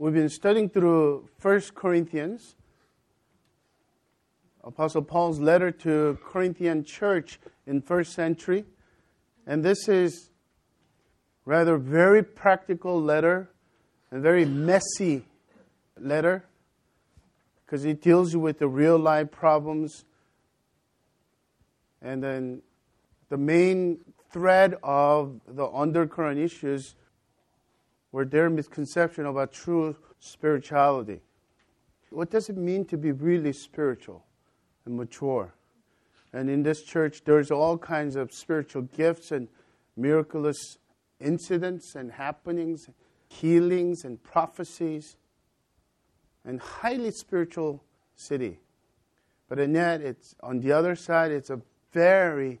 [0.00, 2.54] We've been studying through 1 Corinthians,
[4.62, 8.64] Apostle Paul's letter to Corinthian church in first century.
[9.44, 10.30] And this is
[11.44, 13.50] rather very practical letter
[14.12, 15.24] and very messy
[15.98, 16.44] letter
[17.66, 20.04] because it deals with the real life problems.
[22.00, 22.62] And then
[23.30, 23.98] the main
[24.30, 26.94] thread of the undercurrent issues
[28.12, 31.20] were their misconception about true spirituality.
[32.10, 34.24] What does it mean to be really spiritual
[34.86, 35.54] and mature?
[36.32, 39.48] And in this church, there's all kinds of spiritual gifts and
[39.96, 40.78] miraculous
[41.20, 42.88] incidents and happenings,
[43.28, 45.16] healings and prophecies,
[46.44, 47.82] and highly spiritual
[48.16, 48.58] city.
[49.48, 51.60] But in yet, it's on the other side, it's a
[51.92, 52.60] very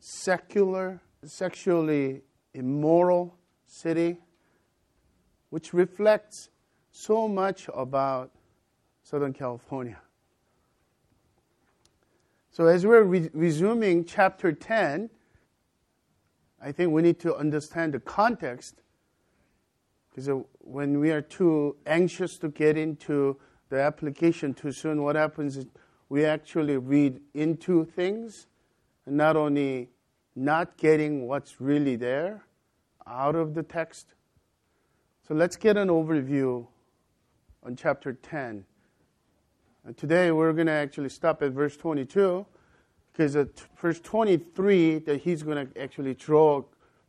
[0.00, 2.22] secular, sexually
[2.54, 3.36] immoral
[3.66, 4.18] city,
[5.50, 6.50] which reflects
[6.92, 8.30] so much about
[9.02, 9.98] Southern California.
[12.50, 15.10] So, as we're re- resuming chapter 10,
[16.60, 18.82] I think we need to understand the context
[20.10, 23.36] because uh, when we are too anxious to get into
[23.68, 25.66] the application too soon, what happens is
[26.08, 28.48] we actually read into things
[29.06, 29.90] and not only
[30.34, 32.44] not getting what's really there
[33.06, 34.14] out of the text.
[35.28, 36.66] So let's get an overview
[37.62, 38.64] on chapter 10.
[39.84, 42.46] And today we're going to actually stop at verse 22
[43.12, 46.62] because at verse 23 that he's going to actually draw a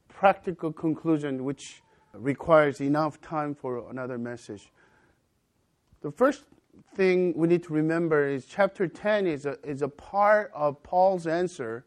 [0.09, 1.81] practical conclusion which
[2.11, 4.69] requires enough time for another message.
[6.01, 6.43] The first
[6.95, 11.25] thing we need to remember is chapter 10 is a, is a part of Paul's
[11.25, 11.85] answer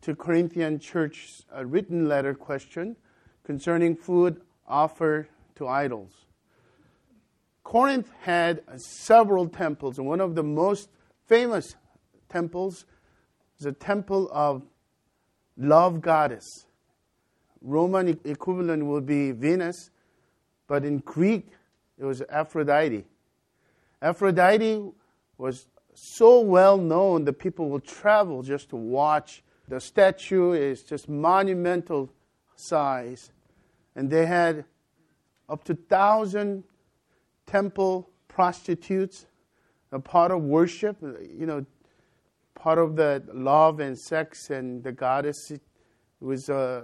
[0.00, 2.96] to Corinthian church's uh, written letter question
[3.44, 6.26] concerning food offered to idols.
[7.62, 10.88] Corinth had several temples, and one of the most
[11.26, 11.76] famous
[12.28, 12.86] temples
[13.58, 14.62] is the temple of
[15.56, 16.66] love goddess.
[17.60, 19.90] Roman equivalent would be Venus,
[20.66, 21.50] but in Greek
[21.98, 23.04] it was Aphrodite.
[24.00, 24.92] Aphrodite
[25.36, 29.42] was so well known that people will travel just to watch.
[29.66, 32.08] The statue is just monumental
[32.54, 33.32] size,
[33.94, 34.64] and they had
[35.48, 36.64] up to thousand
[37.46, 39.26] temple prostitutes,
[39.92, 40.96] a part of worship.
[41.02, 41.66] You know,
[42.54, 45.52] part of the love and sex and the goddess
[46.20, 46.82] was uh,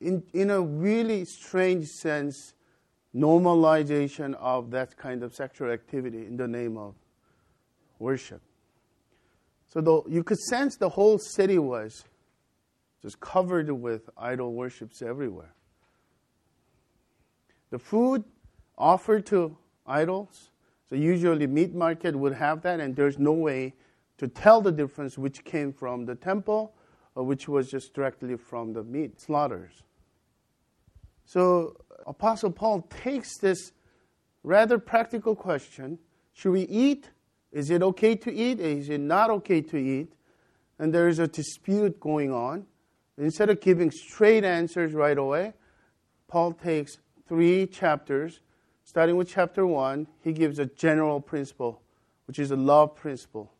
[0.00, 2.54] in, in a really strange sense
[3.14, 6.94] normalization of that kind of sexual activity in the name of
[7.98, 8.42] worship.
[9.68, 12.04] So the, you could sense the whole city was
[13.02, 15.54] just covered with idol worships everywhere.
[17.70, 18.24] The food
[18.76, 19.56] offered to
[19.86, 20.50] idols
[20.88, 23.74] so usually meat market would have that, and there's no way
[24.16, 26.74] to tell the difference which came from the temple
[27.14, 29.82] or which was just directly from the meat slaughters.
[31.26, 31.76] So
[32.06, 33.72] Apostle Paul takes this
[34.42, 35.98] rather practical question:
[36.32, 37.10] Should we eat?
[37.52, 38.60] Is it okay to eat?
[38.60, 40.14] Is it not okay to eat?
[40.78, 42.66] And there is a dispute going on.
[43.18, 45.52] Instead of giving straight answers right away,
[46.28, 48.40] Paul takes three chapters
[48.88, 51.82] starting with chapter 1, he gives a general principle,
[52.26, 53.52] which is a love principle.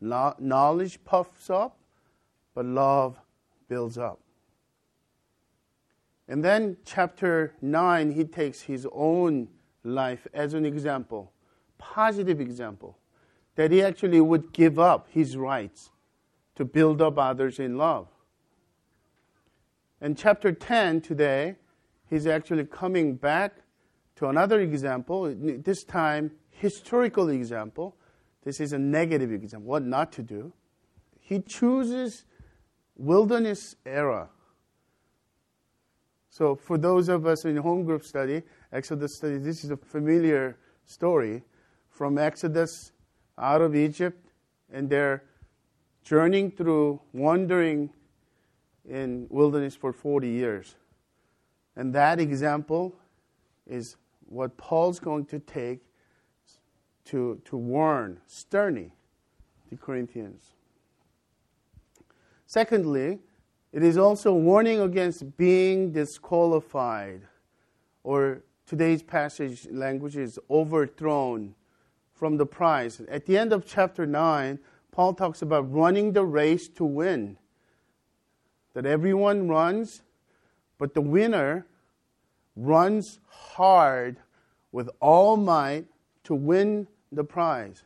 [0.00, 1.78] knowledge puffs up,
[2.54, 3.18] but love
[3.68, 4.20] builds up.
[6.28, 9.48] And then, chapter 9, he takes his own
[9.82, 11.32] life as an example,
[11.78, 12.98] positive example,
[13.54, 15.90] that he actually would give up his rights
[16.56, 18.08] to build up others in love.
[20.02, 21.56] And chapter 10 today,
[22.08, 23.56] he's actually coming back
[24.16, 27.96] to another example, this time historical example.
[28.44, 30.52] This is a negative example, what not to do.
[31.20, 32.24] He chooses
[32.96, 34.28] wilderness era.
[36.30, 40.58] So for those of us in home group study, Exodus study, this is a familiar
[40.84, 41.42] story
[41.88, 42.92] from Exodus
[43.38, 44.32] out of Egypt
[44.72, 45.24] and they're
[46.04, 47.90] journeying through, wandering
[48.88, 50.76] in wilderness for 40 years.
[51.76, 52.94] And that example
[53.66, 53.96] is
[54.28, 55.80] what Paul's going to take
[57.06, 58.92] to, to warn sternly
[59.70, 60.52] the Corinthians.
[62.46, 63.18] Secondly,
[63.72, 67.22] it is also warning against being disqualified,
[68.04, 71.54] or today's passage language is overthrown
[72.14, 73.00] from the prize.
[73.08, 74.58] At the end of chapter 9,
[74.92, 77.36] Paul talks about running the race to win.
[78.72, 80.02] That everyone runs,
[80.78, 81.66] but the winner
[82.54, 84.18] runs hard
[84.72, 85.86] with all might
[86.24, 87.82] to win the prize.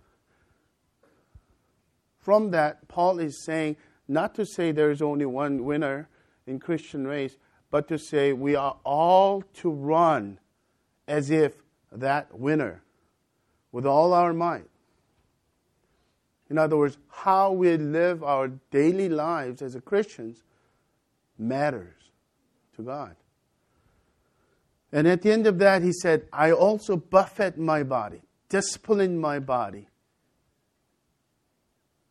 [2.19, 3.77] From that, Paul is saying
[4.09, 6.09] not to say there is only one winner
[6.47, 7.37] in Christian race,
[7.71, 10.39] but to say we are all to run
[11.07, 11.55] as if
[11.93, 12.83] that winner
[13.73, 14.69] with all our might.
[16.49, 20.43] In other words, how we live our daily lives as Christians
[21.39, 22.00] matters
[22.81, 23.17] to God.
[24.93, 29.38] And at the end of that, he said, I also buffet my body, discipline my
[29.38, 29.88] body,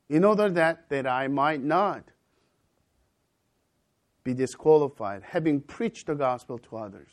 [0.07, 2.04] in order that, that I might not
[4.24, 7.10] be disqualified, having preached the gospel to others.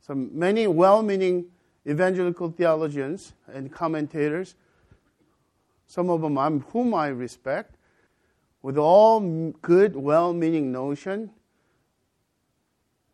[0.00, 1.46] So many well meaning
[1.86, 4.56] evangelical theologians and commentators,
[5.86, 7.76] some of them I'm, whom I respect,
[8.62, 9.20] with all
[9.62, 11.30] good, well meaning notion,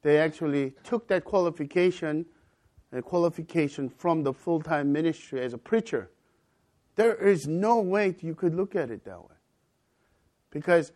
[0.03, 2.27] they actually took that qualification,
[2.93, 6.11] a qualification from the full time ministry as a preacher.
[6.97, 9.37] There is no way you could look at it that way.
[10.51, 10.93] Because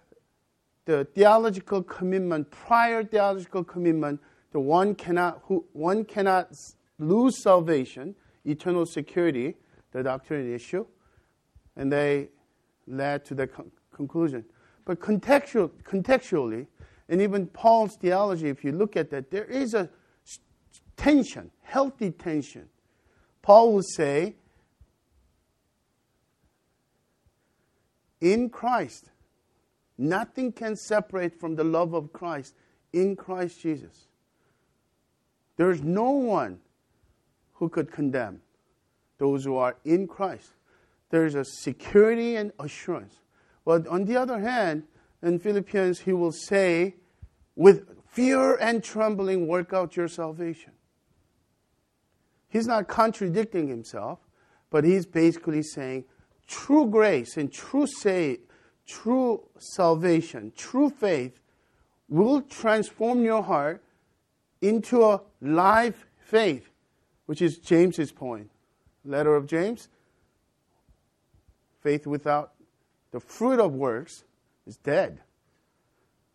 [0.84, 4.20] the theological commitment, prior theological commitment,
[4.52, 6.54] the one cannot, who, one cannot
[6.98, 8.14] lose salvation,
[8.44, 9.56] eternal security,
[9.92, 10.84] the doctrine issue,
[11.76, 12.28] and they
[12.86, 14.44] led to the con- conclusion.
[14.84, 16.66] But contextual, contextually,
[17.08, 19.90] and even Paul's theology, if you look at that, there is a
[20.96, 22.68] tension, healthy tension.
[23.42, 24.36] Paul will say,
[28.20, 29.10] in Christ,
[29.98, 32.54] nothing can separate from the love of Christ
[32.92, 34.06] in Christ Jesus.
[35.56, 36.60] There is no one
[37.54, 38.40] who could condemn
[39.18, 40.50] those who are in Christ.
[41.10, 43.20] There is a security and assurance.
[43.64, 44.84] But on the other hand,
[45.24, 46.94] in Philippians, he will say,
[47.56, 50.72] with fear and trembling, work out your salvation.
[52.48, 54.20] He's not contradicting himself,
[54.70, 56.04] but he's basically saying
[56.46, 58.40] true grace and true say,
[58.86, 61.40] true salvation, true faith
[62.08, 63.82] will transform your heart
[64.60, 66.70] into a live faith,
[67.26, 68.50] which is James's point.
[69.04, 69.88] Letter of James.
[71.82, 72.52] Faith without
[73.10, 74.24] the fruit of works
[74.66, 75.20] is dead.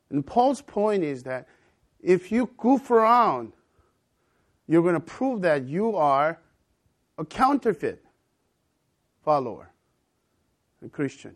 [0.09, 1.47] And Paul's point is that
[2.01, 3.53] if you goof around,
[4.67, 6.39] you're going to prove that you are
[7.17, 8.03] a counterfeit
[9.23, 9.71] follower,
[10.83, 11.35] a Christian.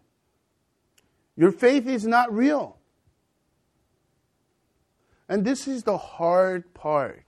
[1.36, 2.78] Your faith is not real.
[5.28, 7.24] And this is the hard part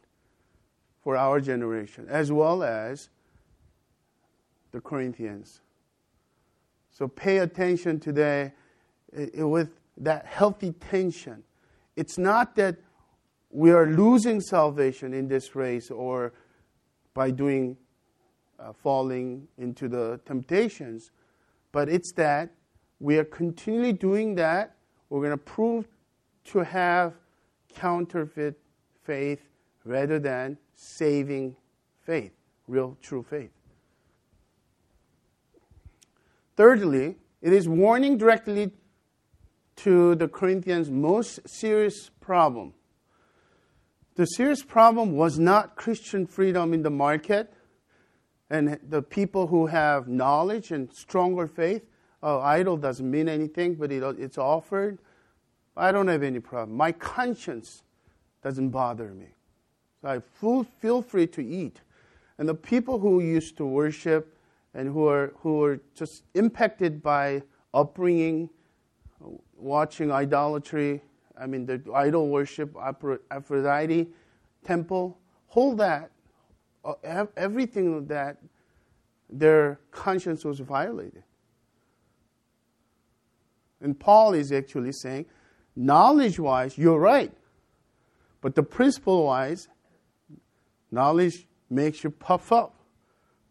[1.04, 3.10] for our generation, as well as
[4.72, 5.62] the Corinthians.
[6.92, 8.54] So pay attention today
[9.36, 11.44] with that healthy tension.
[11.96, 12.78] It's not that
[13.50, 16.34] we are losing salvation in this race or
[17.14, 17.78] by doing
[18.60, 21.12] uh, falling into the temptations,
[21.72, 22.52] but it's that
[23.00, 24.76] we are continually doing that.
[25.10, 25.88] We're going to prove
[26.46, 27.14] to have
[27.74, 28.60] counterfeit
[29.04, 29.42] faith
[29.84, 31.56] rather than saving
[32.02, 32.34] faith,
[32.68, 33.52] real true faith.
[36.56, 38.72] Thirdly, it is warning directly
[39.78, 42.74] to the Corinthians' most serious problem.
[44.16, 47.54] The serious problem was not Christian freedom in the market
[48.50, 51.84] and the people who have knowledge and stronger faith.
[52.24, 55.00] Oh, idol doesn't mean anything, but it, it's offered.
[55.76, 56.78] I don't have any problem.
[56.78, 57.84] My conscience
[58.42, 59.28] doesn't bother me.
[60.02, 61.82] So I feel, feel free to eat.
[62.38, 64.38] And the people who used to worship
[64.74, 68.50] and who are, who are just impacted by upbringing
[69.56, 71.02] watching idolatry,
[71.38, 72.76] I mean, the idol worship,
[73.32, 74.08] Aphrodite
[74.64, 76.12] temple, hold that,
[76.84, 78.38] uh, everything that
[79.30, 81.24] their conscience was violated.
[83.82, 85.26] And Paul is actually saying,
[85.76, 87.32] knowledge wise, you're right.
[88.42, 89.68] But the principle wise,
[90.92, 92.76] knowledge makes you puff up.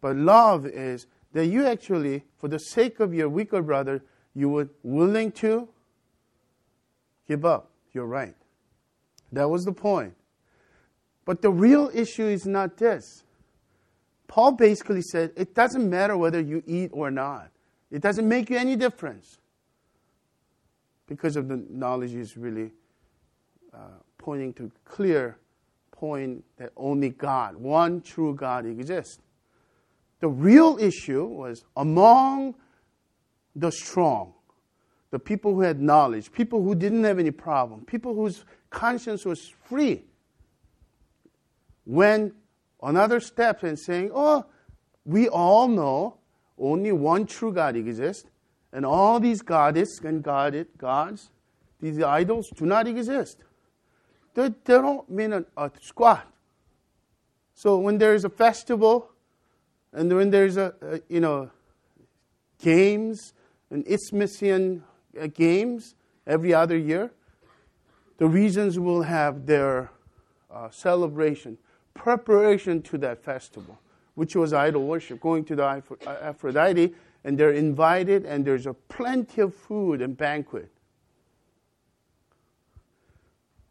[0.01, 4.69] But love is that you actually, for the sake of your weaker brother, you were
[4.83, 5.69] willing to
[7.27, 7.71] give up.
[7.93, 8.35] You're right.
[9.31, 10.13] That was the point.
[11.25, 13.23] But the real issue is not this.
[14.27, 17.49] Paul basically said it doesn't matter whether you eat or not,
[17.91, 19.39] it doesn't make you any difference.
[21.07, 22.71] Because of the knowledge is really
[23.73, 25.37] uh, pointing to clear
[25.91, 29.19] point that only God, one true God, exists.
[30.19, 32.55] The real issue was among
[33.55, 34.33] the strong,
[35.11, 39.47] the people who had knowledge, people who didn't have any problem, people whose conscience was
[39.47, 40.03] free.
[41.85, 42.33] When
[42.81, 44.45] another step and saying, oh,
[45.05, 46.17] we all know
[46.57, 48.29] only one true God exists,
[48.71, 51.29] and all these goddesses and god gods,
[51.79, 53.37] these idols, do not exist.
[54.33, 56.27] They, they don't mean a, a squat.
[57.53, 59.11] So when there's a festival,
[59.93, 61.49] and when there's a, a you know
[62.59, 63.33] games
[63.69, 64.83] and Isthmian
[65.33, 65.95] games
[66.27, 67.11] every other year,
[68.17, 69.91] the regions will have their
[70.49, 71.57] uh, celebration,
[71.93, 73.79] preparation to that festival,
[74.15, 75.81] which was idol worship, going to the uh,
[76.21, 76.93] Aphrodite,
[77.23, 80.71] and they're invited, and there's a plenty of food and banquet.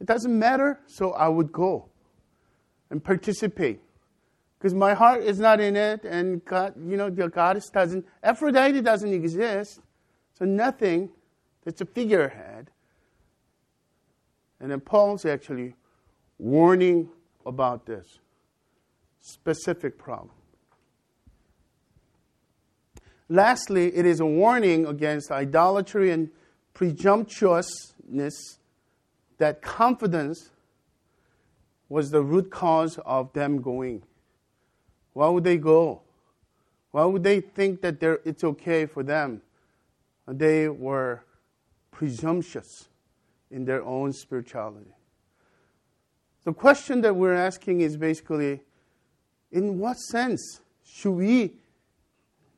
[0.01, 1.89] It doesn't matter, so I would go
[2.91, 3.81] and participate.
[4.59, 8.81] Because my heart is not in it, and God, you know, the goddess doesn't, Aphrodite
[8.81, 9.81] doesn't exist,
[10.39, 11.11] so nothing
[11.65, 12.71] that's a figurehead.
[14.61, 15.75] And then Paul's actually
[16.39, 17.11] warning
[17.45, 18.19] about this
[19.21, 20.31] specific problem.
[23.29, 26.31] Lastly, it is a warning against idolatry and
[26.75, 28.59] presumptuousness
[29.39, 30.51] that confidence
[31.89, 34.03] was the root cause of them going.
[35.13, 36.03] Why would they go?
[36.91, 39.43] Why would they think that it's okay for them?
[40.27, 41.25] They were
[41.95, 42.89] presumptuous
[43.51, 44.91] in their own spirituality.
[46.43, 48.61] The question that we're asking is basically
[49.53, 51.55] in what sense should we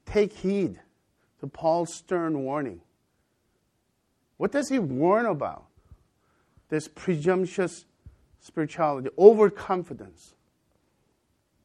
[0.07, 0.81] take heed
[1.41, 2.81] to Paul's stern warning?
[4.39, 5.67] What does he warn about?
[6.71, 7.85] This presumptuous
[8.41, 10.35] spirituality, overconfidence.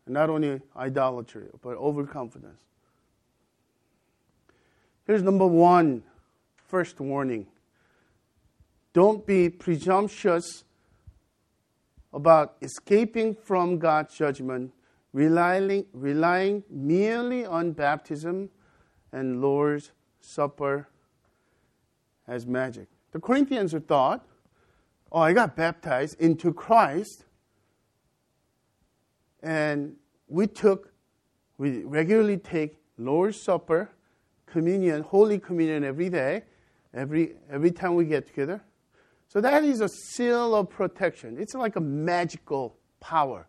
[0.07, 2.61] Not only idolatry, but overconfidence.
[5.07, 6.03] Here's number one,
[6.67, 7.47] first warning.
[8.93, 10.63] Don't be presumptuous
[12.13, 14.73] about escaping from God's judgment,
[15.13, 18.49] relying, relying merely on baptism
[19.11, 20.87] and Lord's Supper
[22.27, 22.87] as magic.
[23.11, 24.25] The Corinthians thought,
[25.11, 27.25] oh, I got baptized into Christ,
[29.41, 29.95] and
[30.27, 30.91] we took,
[31.57, 33.89] we regularly take Lord's Supper,
[34.45, 36.43] communion, Holy Communion every day,
[36.93, 38.61] every, every time we get together.
[39.31, 41.37] So that is a seal of protection.
[41.39, 43.47] It's like a magical power.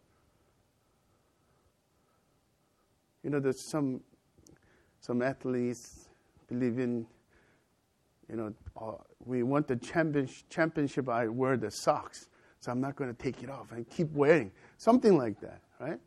[3.24, 4.00] You know, there's some
[5.00, 6.08] some athletes
[6.48, 7.04] believe in,
[8.30, 8.92] you know, uh,
[9.24, 12.28] we want the championship, championship, I wear the socks,
[12.60, 14.52] so I'm not going to take it off and keep wearing.
[14.78, 15.98] Something like that, right?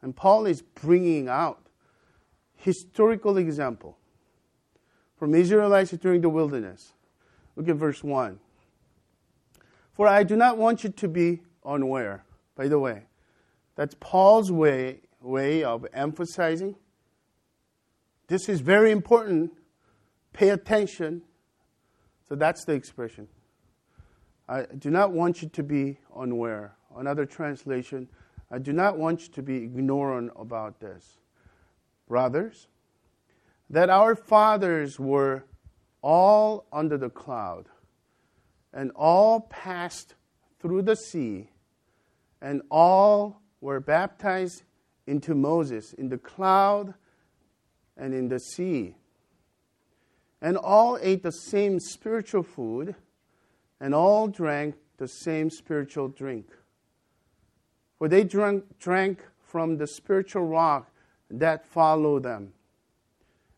[0.00, 1.66] And Paul is bringing out
[2.54, 3.98] historical example
[5.16, 6.92] from Israelites during the wilderness.
[7.56, 8.38] Look at verse 1.
[9.92, 12.24] For I do not want you to be unaware.
[12.56, 13.04] By the way,
[13.76, 16.76] that's Paul's way, way of emphasizing.
[18.28, 19.52] This is very important.
[20.32, 21.22] Pay attention.
[22.28, 23.28] So that's the expression.
[24.48, 26.76] I do not want you to be unaware.
[26.96, 28.08] Another translation,
[28.50, 31.18] I do not want you to be ignorant about this.
[32.08, 32.66] Brothers,
[33.68, 35.44] that our fathers were
[36.02, 37.66] all under the cloud,
[38.72, 40.14] and all passed
[40.60, 41.50] through the sea,
[42.40, 44.62] and all were baptized
[45.06, 46.94] into Moses in the cloud
[47.96, 48.94] and in the sea.
[50.40, 52.94] And all ate the same spiritual food,
[53.78, 56.46] and all drank the same spiritual drink.
[57.98, 60.90] For they drank, drank from the spiritual rock
[61.30, 62.52] that followed them,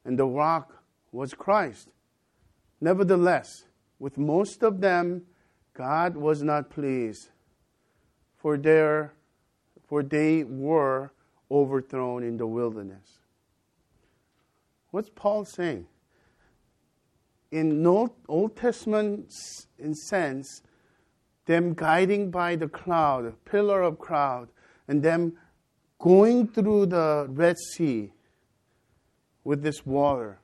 [0.05, 0.83] and the rock
[1.13, 1.89] was Christ.
[2.83, 3.67] Nevertheless,
[4.01, 5.23] with most of them,
[5.73, 7.29] God was not pleased,
[8.37, 9.15] for, their,
[9.87, 11.13] for they were
[11.49, 13.21] overthrown in the wilderness.
[14.91, 15.87] What's Paul saying?
[17.53, 19.33] In Old Testament
[19.79, 20.63] in sense,
[21.47, 24.49] them guiding by the cloud, pillar of cloud,
[24.89, 25.35] and them
[26.01, 28.13] going through the Red Sea
[29.45, 30.41] with this water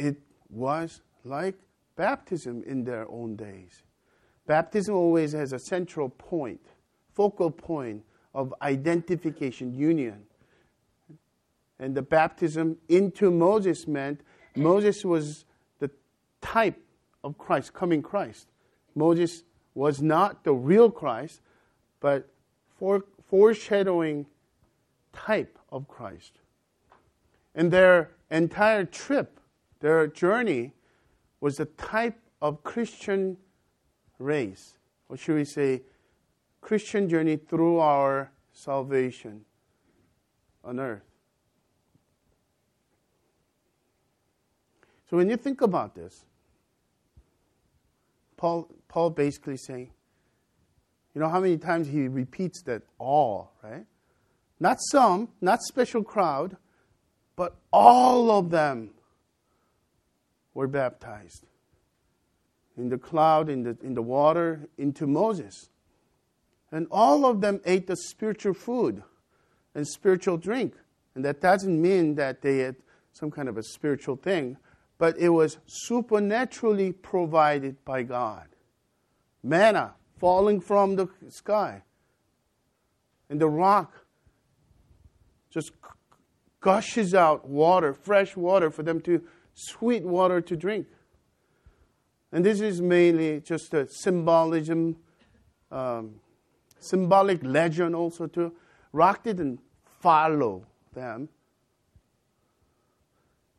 [0.00, 0.16] it
[0.48, 1.54] was like
[1.96, 3.82] baptism in their own days.
[4.46, 6.60] Baptism always has a central point,
[7.12, 8.02] focal point
[8.34, 10.22] of identification, union.
[11.78, 14.20] And the baptism into Moses meant
[14.56, 15.44] Moses was
[15.78, 15.90] the
[16.40, 16.80] type
[17.22, 18.48] of Christ, coming Christ.
[18.94, 21.40] Moses was not the real Christ,
[22.00, 22.28] but
[23.28, 24.26] foreshadowing
[25.12, 26.40] type of Christ.
[27.54, 29.39] And their entire trip
[29.80, 30.72] their journey
[31.40, 33.36] was a type of Christian
[34.18, 35.82] race, or should we say,
[36.60, 39.44] Christian journey through our salvation
[40.62, 41.02] on earth.
[45.08, 46.24] So when you think about this,
[48.36, 49.90] Paul, Paul basically saying,
[51.14, 53.86] you know how many times he repeats that all, right?
[54.60, 56.56] Not some, not special crowd,
[57.34, 58.90] but all of them
[60.54, 61.46] were baptized
[62.76, 65.68] in the cloud, in the, in the water, into Moses.
[66.72, 69.02] And all of them ate the spiritual food
[69.74, 70.74] and spiritual drink.
[71.14, 72.76] And that doesn't mean that they had
[73.12, 74.56] some kind of a spiritual thing,
[74.98, 78.46] but it was supernaturally provided by God.
[79.42, 81.82] Manna falling from the sky.
[83.28, 83.92] And the rock
[85.50, 85.72] just
[86.60, 89.22] gushes out water, fresh water for them to,
[89.54, 90.86] sweet water to drink.
[92.32, 94.96] And this is mainly just a symbolism,
[95.70, 96.20] um,
[96.78, 98.52] symbolic legend also to
[98.92, 99.60] rock didn't
[100.00, 101.28] follow them.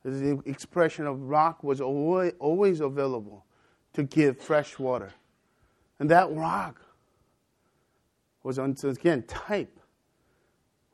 [0.04, 3.46] The expression of rock was always, always available
[3.94, 5.12] to give fresh water.
[6.00, 6.82] And that rock
[8.42, 9.80] was, once again, type.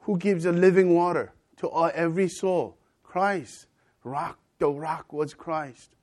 [0.02, 2.78] Who gives a living water to every soul?
[3.04, 3.68] Christ.
[4.04, 5.96] Rock, the rock was Christ.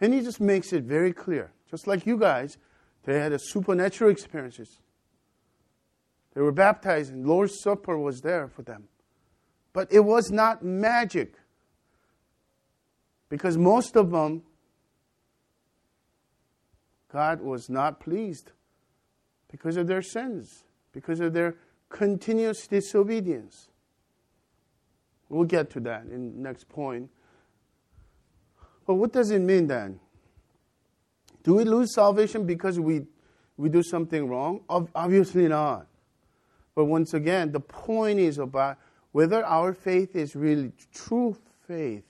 [0.00, 1.52] And he just makes it very clear.
[1.70, 2.58] Just like you guys,
[3.04, 4.78] they had a supernatural experiences.
[6.34, 8.88] They were baptized, and Lord's Supper was there for them.
[9.72, 11.34] But it was not magic.
[13.28, 14.42] Because most of them,
[17.12, 18.52] God was not pleased
[19.50, 21.56] because of their sins, because of their
[21.88, 23.69] continuous disobedience.
[25.30, 27.08] We'll get to that in the next point.
[28.84, 30.00] But what does it mean then?
[31.44, 33.06] Do we lose salvation because we,
[33.56, 34.60] we do something wrong?
[34.68, 35.86] Obviously not.
[36.74, 38.78] But once again, the point is about
[39.12, 42.04] whether our faith is really true faith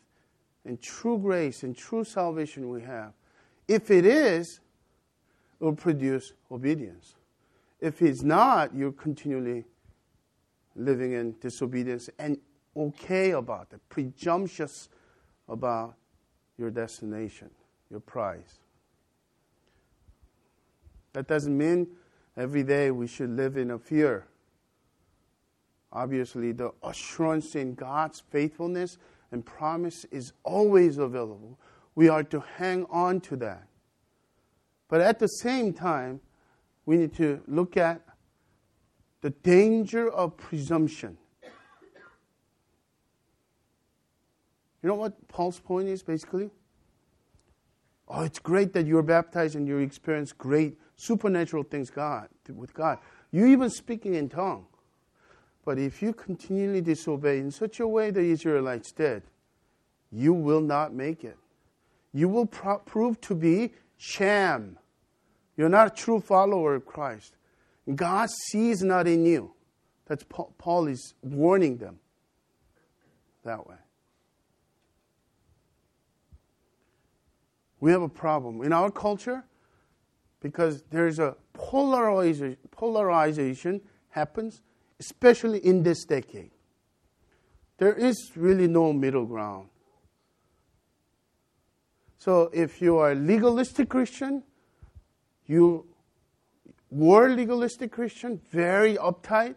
[0.65, 3.13] and true grace and true salvation we have.
[3.69, 4.61] If it is,
[5.61, 7.17] it will produce obedience.
[7.81, 9.65] If it's not, you're continually
[10.75, 12.39] living in disobedience and
[12.77, 14.89] okay about it, presumptuous
[15.49, 15.95] about
[16.57, 17.51] your destination,
[17.91, 18.61] your prize.
[21.13, 21.89] That doesn't mean
[22.37, 24.27] every day we should live in a fear.
[25.93, 28.97] Obviously, the assurance in God's faithfulness
[29.33, 31.59] and promise is always available.
[31.95, 33.67] We are to hang on to that.
[34.89, 36.21] But at the same time,
[36.87, 38.03] we need to look at
[39.21, 41.19] the danger of presumption.
[44.83, 46.51] You know what Paul's point is basically?
[48.09, 52.99] Oh, it's great that you're baptized and you experience great supernatural things God with God.
[53.31, 54.67] You even speaking in tongue.
[55.65, 59.23] But if you continually disobey in such a way the Israelites did,
[60.11, 61.37] you will not make it.
[62.13, 64.79] You will pro- prove to be sham.
[65.57, 67.37] You're not a true follower of Christ.
[67.95, 69.53] God sees not in you.
[70.07, 70.25] That's
[70.59, 72.01] Paul is warning them
[73.45, 73.77] that way.
[77.81, 79.43] We have a problem in our culture
[80.41, 84.61] because there's a polarization, polarization happens,
[84.99, 86.51] especially in this decade.
[87.79, 89.69] There is really no middle ground.
[92.19, 94.43] So if you are a legalistic Christian,
[95.47, 95.87] you
[96.91, 99.55] were legalistic Christian, very uptight,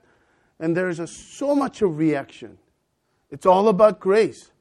[0.60, 2.58] and there's a, so much of reaction.
[3.30, 4.52] It's all about grace.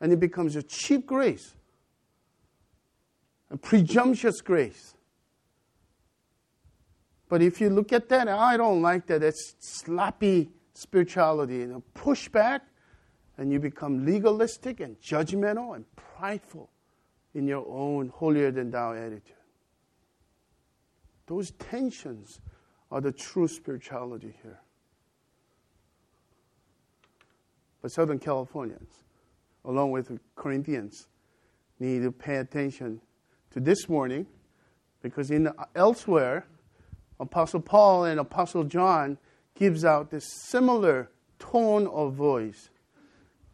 [0.00, 1.54] And it becomes a cheap grace
[3.50, 4.94] a presumptuous grace.
[7.28, 9.22] But if you look at that, I don't like that.
[9.22, 11.56] It's sloppy spirituality.
[11.56, 12.62] You know, push back,
[13.36, 16.70] and you become legalistic and judgmental and prideful
[17.34, 19.34] in your own holier than thou attitude.
[21.26, 22.40] Those tensions
[22.90, 24.60] are the true spirituality here.
[27.82, 29.04] But Southern Californians,
[29.64, 31.08] along with Corinthians,
[31.78, 33.00] need to pay attention
[33.64, 34.26] this morning
[35.02, 36.46] because in elsewhere
[37.20, 39.18] apostle paul and apostle john
[39.58, 42.70] gives out this similar tone of voice.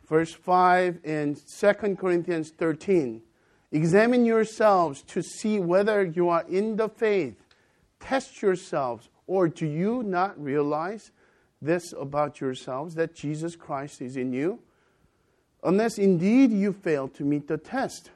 [0.06, 3.22] Verse 5 in 2 corinthians 13
[3.72, 7.36] examine yourselves to see whether you are in the faith.
[8.00, 11.10] Test yourselves or do you not realize
[11.62, 14.60] this about yourselves that jesus christ is in you?
[15.62, 18.10] Unless indeed you fail to meet the test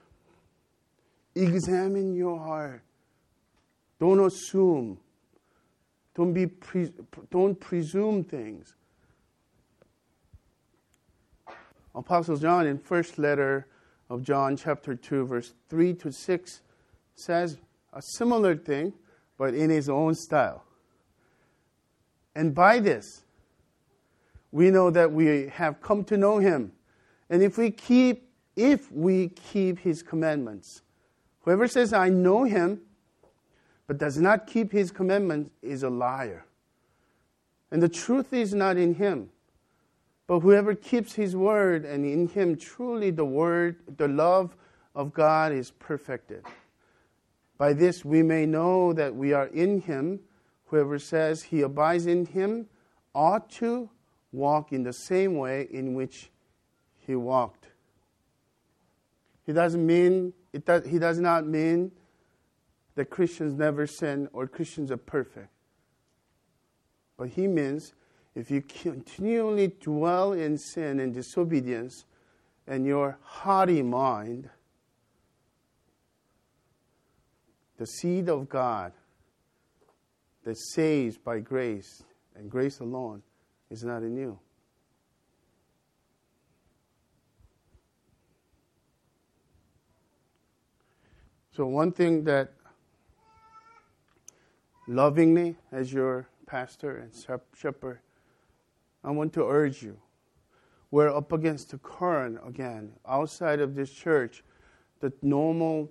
[1.38, 2.83] Examine your heart.
[4.01, 4.98] Don't assume.
[6.16, 6.92] Don't, be pre-
[7.31, 8.74] don't presume things.
[11.94, 13.68] Apostle John in first letter
[14.11, 16.61] of John chapter 2 verse 3 to 6
[17.14, 17.59] says
[17.92, 18.92] a similar thing
[19.37, 20.64] but in his own style.
[22.35, 23.22] And by this
[24.51, 26.72] we know that we have come to know him.
[27.31, 30.83] And if we keep if we keep his commandments.
[31.49, 32.83] Whoever says I know him
[33.87, 36.45] but does not keep his commandments is a liar.
[37.71, 39.31] And the truth is not in him.
[40.27, 44.55] But whoever keeps his word, and in him truly the word, the love
[44.95, 46.45] of God is perfected.
[47.57, 50.21] By this we may know that we are in him.
[50.67, 52.67] Whoever says he abides in him
[53.15, 53.89] ought to
[54.33, 56.29] walk in the same way in which
[57.07, 57.58] he walked.
[59.49, 61.91] He doesn't mean it does, he does not mean
[62.97, 65.49] that Christians never sin or Christians are perfect.
[67.17, 67.95] But he means
[68.35, 72.05] if you continually dwell in sin and disobedience
[72.67, 74.51] and your haughty mind,
[77.79, 78.93] the seed of God
[80.45, 82.03] that saves by grace
[82.37, 83.23] and grace alone
[83.71, 84.39] is not in you.
[91.59, 92.53] So, one thing that
[94.87, 97.11] lovingly, as your pastor and
[97.53, 97.99] shepherd,
[99.03, 99.99] I want to urge you.
[100.92, 102.92] We're up against the current again.
[103.09, 104.44] Outside of this church,
[105.01, 105.90] the normal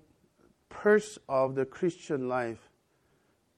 [0.69, 2.69] purse of the Christian life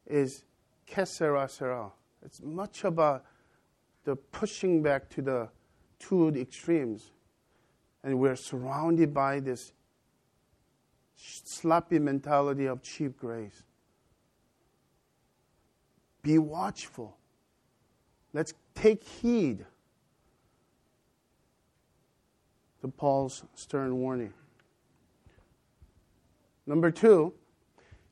[0.08, 0.46] is
[0.90, 1.92] kesera sera.
[2.26, 3.24] It's much about
[4.06, 5.50] the pushing back to the
[6.00, 7.12] two extremes.
[8.04, 9.74] And we're surrounded by this
[11.20, 13.64] sloppy mentality of cheap grace.
[16.22, 17.18] Be watchful.
[18.34, 19.66] Let's take heed
[22.82, 24.34] to Paul's stern warning.
[26.66, 27.34] Number two,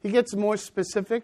[0.01, 1.23] he gets more specific.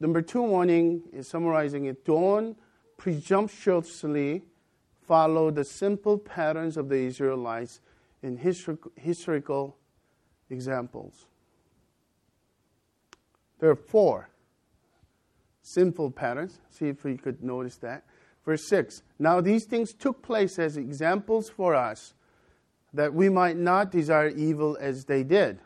[0.00, 2.56] Number two warning is summarizing it don't
[2.96, 4.42] presumptuously
[5.06, 7.80] follow the simple patterns of the Israelites
[8.22, 8.36] in
[8.96, 9.76] historical
[10.50, 11.26] examples.
[13.58, 14.28] There are four
[15.62, 16.60] sinful patterns.
[16.70, 18.04] See if we could notice that.
[18.44, 22.14] Verse 6 Now these things took place as examples for us,
[22.94, 25.58] that we might not desire evil as they did.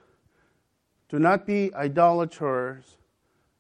[1.09, 2.97] Do not be idolaters,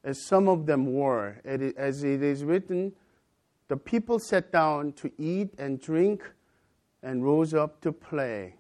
[0.03, 1.37] as some of them were.
[1.45, 2.93] As it is written,
[3.69, 6.23] the people sat down to eat and drink
[7.03, 8.57] and rose up to play.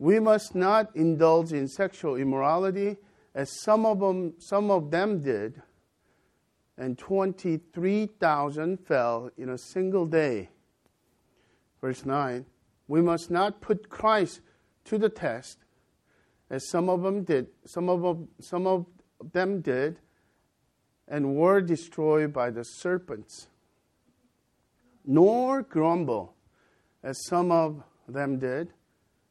[0.00, 2.96] We must not indulge in sexual immorality,
[3.36, 5.62] as some of them, some of them did
[6.80, 10.48] and 23,000 fell in a single day.
[11.82, 12.46] Verse 9
[12.88, 14.40] We must not put Christ
[14.86, 15.58] to the test,
[16.48, 18.86] as some of them did, some of, some of
[19.32, 19.98] them did,
[21.06, 23.48] and were destroyed by the serpents.
[25.04, 26.34] Nor grumble,
[27.02, 28.72] as some of them did,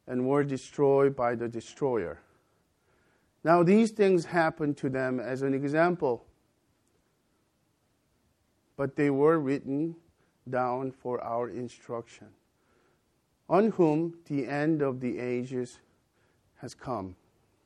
[0.09, 2.19] and were destroyed by the destroyer.
[3.45, 6.25] Now, these things happened to them as an example
[8.79, 9.93] but they were written
[10.49, 12.27] down for our instruction,
[13.49, 15.79] on whom the end of the ages
[16.61, 17.13] has come.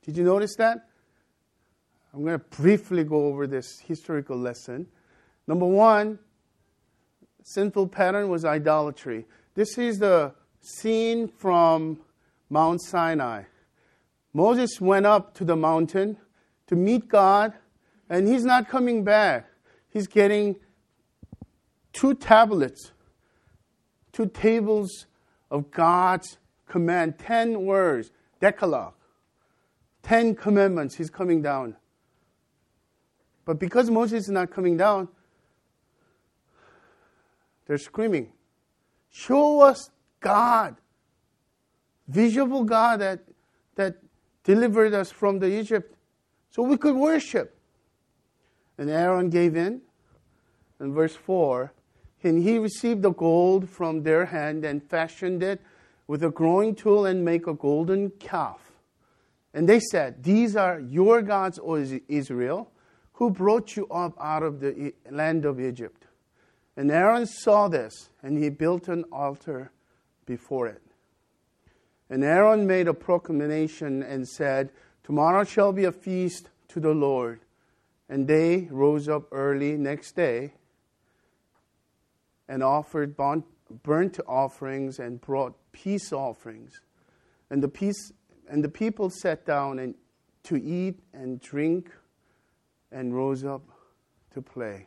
[0.02, 0.90] Did you notice that?
[2.12, 4.88] I'm going to briefly go over this historical lesson.
[5.46, 6.18] Number one,
[7.44, 9.28] sinful pattern was idolatry.
[9.54, 12.00] This is the scene from
[12.50, 13.44] Mount Sinai.
[14.34, 16.18] Moses went up to the mountain
[16.68, 17.54] to meet God,
[18.10, 19.48] and he's not coming back.
[19.90, 20.56] He's getting
[21.94, 22.92] two tablets,
[24.12, 25.06] two tables
[25.52, 28.96] of God's command, ten words, Decalogue,
[30.02, 30.96] ten commandments.
[30.96, 31.76] He's coming down.
[33.46, 35.10] But because Moses is not coming down,
[37.66, 38.32] they're screaming,
[39.10, 40.76] Show us God,
[42.08, 43.24] visible God that,
[43.76, 43.98] that
[44.44, 45.96] delivered us from the Egypt
[46.50, 47.58] so we could worship.
[48.78, 49.82] And Aaron gave in.
[50.80, 51.72] In verse 4,
[52.24, 55.62] and he received the gold from their hand and fashioned it
[56.08, 58.60] with a graving tool and make a golden calf.
[59.54, 61.76] And they said, These are your gods, O
[62.08, 62.72] Israel,
[63.14, 66.06] who brought you up out of the land of Egypt.
[66.76, 69.72] And Aaron saw this, and he built an altar
[70.26, 70.83] before it.
[72.14, 74.70] And Aaron made a proclamation and said,
[75.04, 77.40] Tomorrow shall be a feast to the Lord.
[78.08, 80.54] And they rose up early next day
[82.48, 83.18] and offered
[83.82, 86.82] burnt offerings and brought peace offerings.
[87.50, 88.12] And the, peace,
[88.48, 89.96] and the people sat down and,
[90.44, 91.90] to eat and drink
[92.92, 93.64] and rose up
[94.36, 94.86] to play.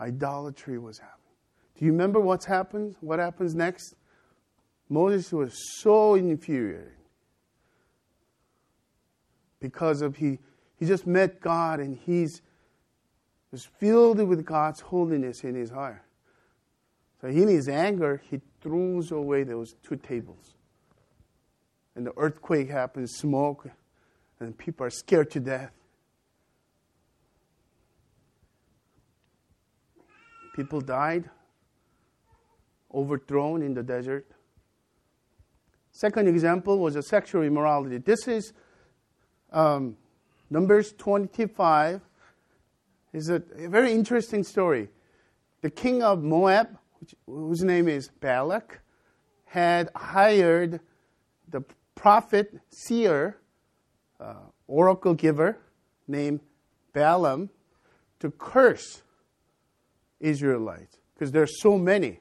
[0.00, 1.34] Idolatry was happening.
[1.76, 2.94] Do you remember what's happened?
[3.00, 3.96] What happens next?
[4.88, 6.92] Moses was so infuriated
[9.60, 10.38] because of he
[10.78, 12.42] he just met God and he's
[13.50, 16.02] was filled with God's holiness in his heart.
[17.20, 20.54] So in his anger, he throws away those two tables.
[21.94, 23.68] And the earthquake happens, smoke,
[24.40, 25.72] and people are scared to death.
[30.54, 31.30] People died,
[32.92, 34.26] overthrown in the desert.
[35.96, 37.96] Second example was a sexual immorality.
[37.96, 38.52] This is
[39.50, 39.96] um,
[40.50, 42.02] Numbers 25.
[43.14, 44.90] Is a, very interesting story.
[45.62, 48.82] The king of Moab, which, whose name is Balak,
[49.46, 50.80] had hired
[51.48, 51.62] the
[51.94, 53.38] prophet, seer,
[54.20, 54.34] uh,
[54.68, 55.56] oracle giver
[56.06, 56.40] named
[56.92, 57.48] Balaam
[58.20, 59.02] to curse
[60.20, 62.20] Israelites because there are so many.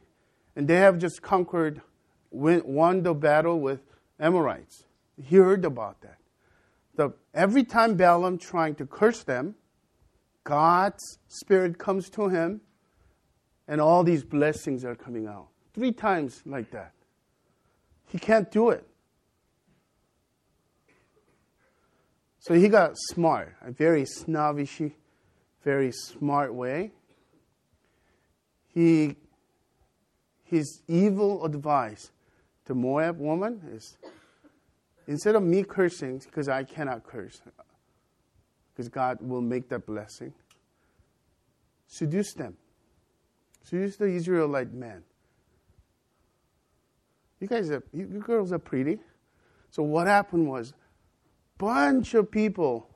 [0.56, 1.82] And they have just conquered,
[2.36, 3.80] won the battle with
[4.20, 4.84] Amorites.
[5.22, 6.18] He heard about that.
[6.96, 9.56] The, every time Balaam trying to curse them,
[10.44, 12.62] God's spirit comes to him,
[13.68, 15.48] and all these blessings are coming out.
[15.74, 16.92] Three times like that.
[18.08, 18.88] He can't do it.
[22.40, 24.80] So he got smart, a very snobbish,
[25.64, 26.92] very smart way.
[28.68, 29.16] He,
[30.44, 32.12] his evil advice
[32.66, 33.98] to Moab woman is
[35.08, 37.42] instead of me cursing, because I cannot curse,
[38.74, 40.34] because God will make that blessing,
[41.88, 42.58] seduce them.
[43.64, 45.04] Seduce the Israelite men.
[47.40, 49.00] You guys are, you, you girls are pretty.
[49.70, 50.74] So what happened was,
[51.58, 52.90] bunch of people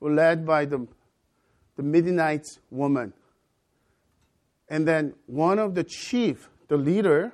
[0.00, 0.86] were led by the,
[1.76, 3.12] the Midianite woman.
[4.68, 7.32] And then one of the chief, the leader,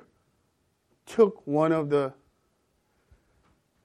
[1.05, 2.13] took one of the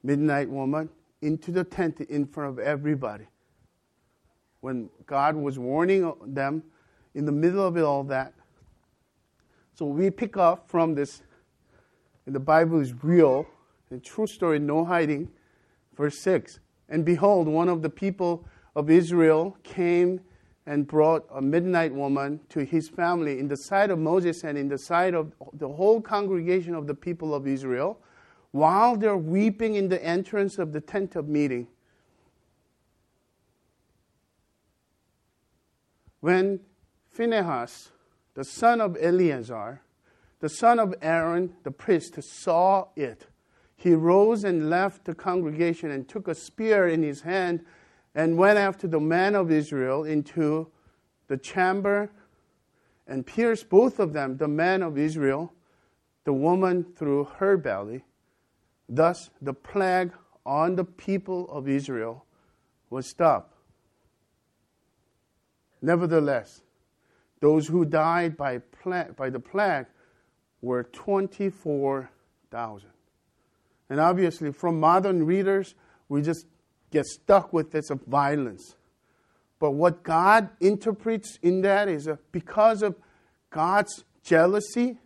[0.03, 0.89] Midianite woman
[1.21, 3.27] into the tent in front of everybody.
[4.61, 6.63] When God was warning them
[7.13, 8.33] in the middle of it all that.
[9.73, 11.21] So we pick up from this,
[12.25, 13.47] and the Bible is real,
[13.89, 15.29] and true story, no hiding.
[15.95, 20.21] Verse 6 And behold, one of the people of Israel came
[20.65, 24.67] and brought a Midianite woman to his family in the sight of Moses and in
[24.67, 27.99] the sight of the whole congregation of the people of Israel
[28.51, 31.67] while they're weeping in the entrance of the tent of meeting.
[36.19, 36.59] When
[37.09, 37.89] Phinehas,
[38.35, 39.81] the son of Eleazar,
[40.39, 43.27] the son of Aaron, the priest, saw it,
[43.75, 47.65] he rose and left the congregation and took a spear in his hand
[48.13, 50.67] and went after the man of Israel into
[51.27, 52.09] the chamber
[53.07, 55.53] and pierced both of them, the man of Israel,
[56.23, 58.03] the woman through her belly.
[58.87, 60.11] Thus, the plague
[60.45, 62.25] on the people of Israel
[62.89, 63.55] was stopped.
[65.81, 66.61] Nevertheless,
[67.39, 69.87] those who died by, pla- by the plague
[70.61, 72.89] were 24,000.
[73.89, 75.73] And obviously, from modern readers,
[76.07, 76.45] we just
[76.91, 78.75] get stuck with this of violence.
[79.59, 82.95] But what God interprets in that is a, because of
[83.49, 84.97] God's jealousy,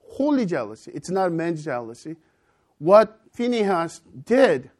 [0.00, 2.16] holy jealousy, it's not man's jealousy,
[2.78, 4.70] what Phinehas did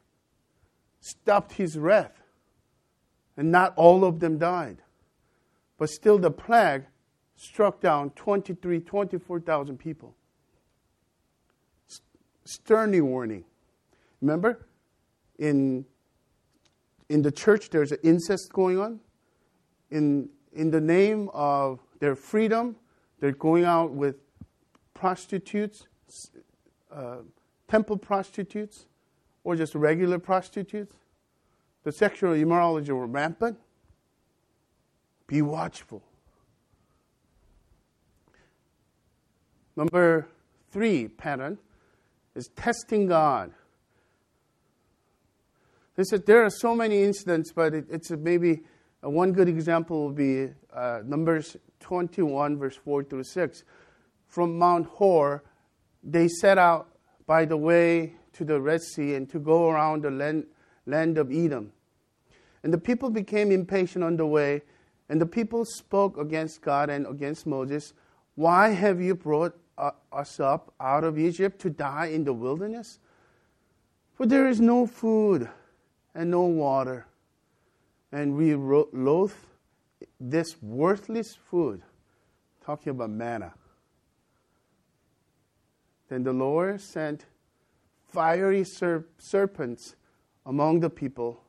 [1.01, 2.22] stopped his wrath.
[3.37, 4.79] And not all of them died.
[5.79, 6.85] But still, the plague
[7.35, 10.14] struck down 23, 24,000 people.
[12.44, 13.44] Sternly warning.
[14.20, 14.66] Remember,
[15.38, 15.87] in,
[17.12, 18.98] in the church, there's incest going on.
[19.90, 22.75] In, in the name of their freedom,
[23.20, 24.16] they're going out with
[24.94, 25.87] prostitutes,
[26.90, 27.16] uh,
[27.68, 28.87] temple prostitutes
[29.44, 30.96] or just regular prostitutes.
[31.85, 33.59] The sexual immorality were rampant.
[35.27, 36.03] Be watchful.
[39.77, 40.29] Number
[40.70, 41.59] three pattern
[42.35, 43.53] is testing God.
[45.94, 48.62] They said there are so many incidents, but it, it's maybe
[49.02, 53.64] one good example will be uh, Numbers 21, verse 4 through 6.
[54.26, 55.44] From Mount Hor,
[56.02, 56.88] they set out
[57.26, 60.46] by the way to the Red Sea and to go around the land,
[60.87, 61.72] land of Edom.
[62.62, 64.62] And the people became impatient on the way,
[65.09, 67.92] and the people spoke against God and against Moses.
[68.35, 72.98] Why have you brought uh, us up out of Egypt to die in the wilderness?
[74.14, 75.48] For there is no food
[76.14, 77.07] and no water,
[78.11, 79.33] and we loathe
[80.20, 81.83] this worthless food.
[82.64, 83.55] Talking about manna.
[86.09, 87.27] Then the Lord sent
[88.12, 89.96] fiery serp- serpents
[90.46, 91.42] among the people,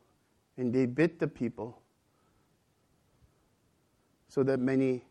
[0.58, 1.82] and they bit the people,
[4.30, 5.04] so that many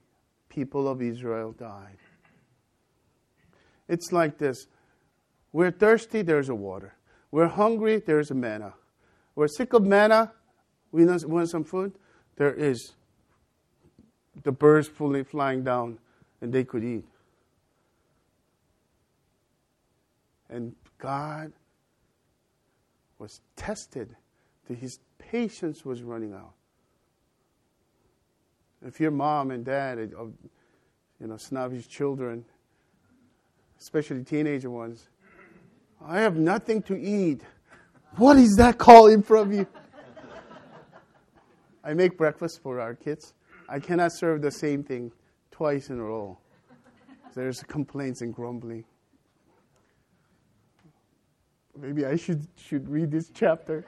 [0.48, 1.98] people of Israel died.
[3.88, 4.66] It's like this
[5.52, 6.96] we're thirsty, there's a water.
[7.30, 8.74] We're hungry, there's a manna.
[9.34, 10.32] We're sick of manna,
[10.90, 11.92] we want some food,
[12.36, 12.92] there is
[14.42, 15.98] the birds fully flying down
[16.40, 17.04] and they could eat.
[20.50, 21.52] And God
[23.18, 24.14] was tested
[24.68, 26.52] that his patience was running out.
[28.84, 30.24] If your mom and dad, uh,
[31.20, 32.44] you know, snobbish children,
[33.80, 35.08] especially teenager ones,
[36.04, 37.42] I have nothing to eat.
[38.16, 39.66] What is that calling from you?
[41.82, 43.32] I make breakfast for our kids.
[43.68, 45.12] I cannot serve the same thing
[45.50, 46.38] twice in a row.
[47.34, 48.84] There's complaints and grumbling.
[51.74, 53.86] Maybe I should, should read this chapter.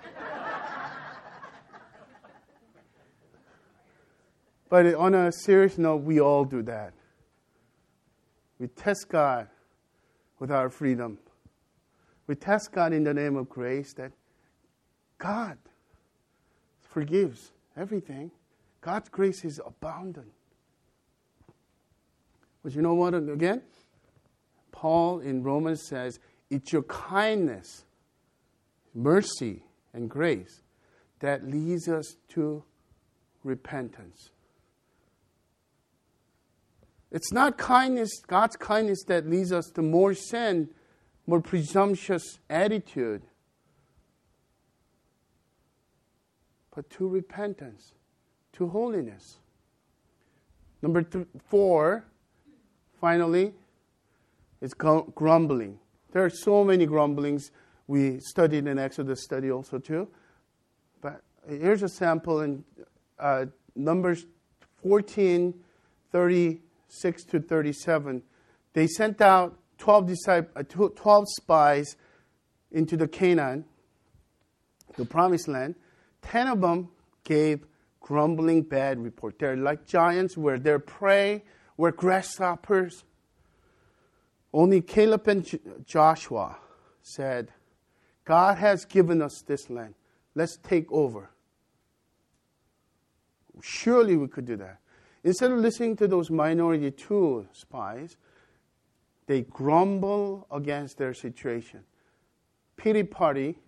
[4.70, 6.94] but on a serious note, we all do that.
[8.58, 9.48] We test God
[10.38, 11.18] with our freedom.
[12.26, 14.12] We test God in the name of grace that
[15.18, 15.58] God
[16.80, 18.30] forgives everything.
[18.80, 20.32] God's grace is abundant.
[22.62, 23.62] But you know what, again?
[24.72, 26.18] Paul in Romans says,
[26.50, 27.84] it's your kindness,
[28.94, 30.62] mercy, and grace
[31.20, 32.64] that leads us to
[33.42, 34.30] repentance.
[37.10, 40.68] It's not kindness, God's kindness, that leads us to more sin,
[41.26, 43.22] more presumptuous attitude,
[46.74, 47.92] but to repentance
[48.52, 49.38] to holiness.
[50.82, 52.04] Number th- four,
[53.00, 53.54] finally,
[54.60, 55.78] is grumbling.
[56.12, 57.50] There are so many grumblings.
[57.86, 60.08] We studied in Exodus study also too.
[61.00, 62.64] But here's a sample in
[63.18, 64.26] uh, Numbers
[64.82, 65.54] 14,
[66.12, 68.22] 36 to 37.
[68.72, 71.96] They sent out 12, disciples, uh, 12 spies
[72.70, 73.64] into the Canaan,
[74.96, 75.74] the promised land.
[76.22, 76.88] Ten of them
[77.24, 77.66] gave
[78.00, 79.38] grumbling bad report.
[79.38, 81.42] They're like giants where their prey
[81.76, 83.04] were grasshoppers.
[84.52, 86.58] Only Caleb and Joshua
[87.02, 87.52] said,
[88.24, 89.94] God has given us this land.
[90.34, 91.30] Let's take over.
[93.62, 94.78] Surely we could do that.
[95.22, 98.16] Instead of listening to those minority two spies,
[99.26, 101.80] they grumble against their situation.
[102.76, 103.58] Pity party.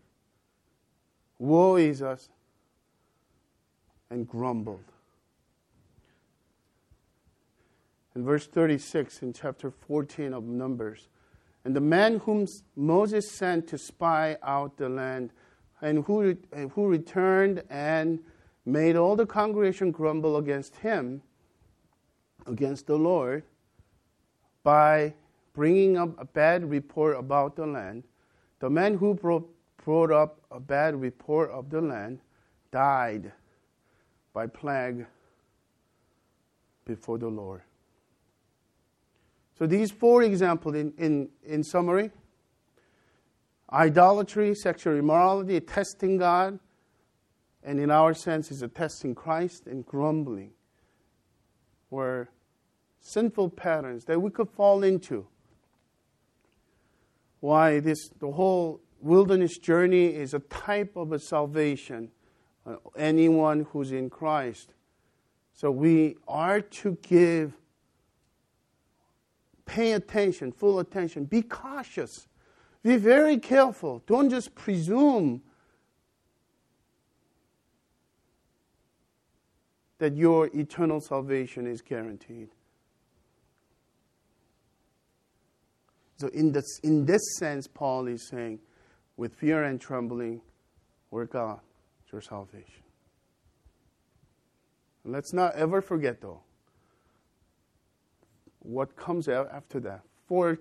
[1.39, 2.29] Woe is us
[4.11, 4.85] and grumbled.
[8.15, 11.09] In verse 36 in chapter 14 of Numbers,
[11.65, 15.33] and the man whom Moses sent to spy out the land,
[15.83, 16.37] and who,
[16.73, 18.21] who returned and
[18.65, 21.23] made all the congregation grumble against him,
[22.47, 23.43] against the Lord,
[24.63, 25.15] by
[25.57, 28.05] bringing up a bad report about the land,
[28.61, 29.51] the man who brought,
[30.13, 32.19] up a bad report of the land
[32.73, 33.33] died
[34.35, 35.07] by plague
[36.85, 37.63] before the Lord.
[39.57, 42.11] So these four examples in, in, in summary
[43.73, 46.59] idolatry, sexual immorality, testing God,
[47.63, 50.53] and in our sense is a testing Christ and grumbling
[51.91, 52.29] were
[53.01, 55.27] sinful patterns that we could fall into.
[57.41, 62.11] Why this the whole wilderness journey is a type of a salvation
[62.67, 64.75] uh, anyone who's in Christ.
[65.53, 67.55] So we are to give,
[69.65, 72.27] pay attention, full attention, be cautious,
[72.83, 74.03] be very careful.
[74.07, 75.43] Don't just presume
[79.99, 82.49] that your eternal salvation is guaranteed.
[86.19, 88.59] So, in this, in this sense, Paul is saying,
[89.17, 90.41] with fear and trembling,
[91.11, 91.63] work out
[92.13, 92.83] your salvation.
[95.05, 96.41] Let's not ever forget, though,
[98.61, 100.03] what comes after that.
[100.27, 100.59] For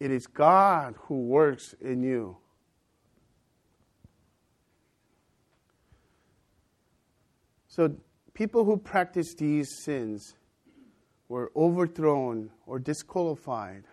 [0.00, 2.36] it is God who works in you.
[7.68, 7.94] So
[8.34, 10.34] people who practice these sins
[11.28, 13.84] were overthrown or disqualified.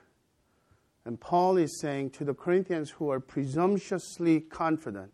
[1.05, 5.11] And Paul is saying to the Corinthians who are presumptuously confident,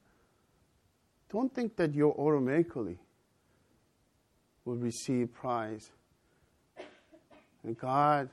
[1.31, 2.99] don't think that you automatically
[4.65, 5.91] will receive prize.
[7.63, 8.29] And God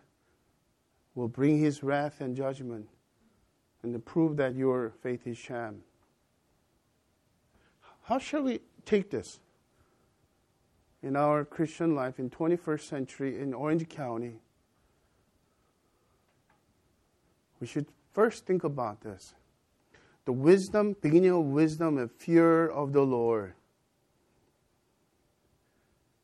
[1.15, 2.89] will bring his wrath and judgment
[3.83, 5.83] and to prove that your faith is sham.
[8.03, 9.41] How shall we take this
[11.03, 14.41] in our Christian life in 21st century in Orange County?
[17.61, 19.35] We should first think about this.
[20.25, 23.55] The wisdom, beginning of wisdom and fear of the Lord.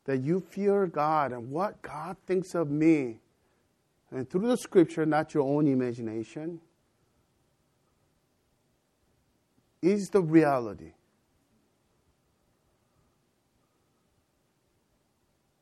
[0.05, 3.19] That you fear God and what God thinks of me.
[4.11, 6.59] And through the scripture, not your own imagination,
[9.81, 10.93] is the reality.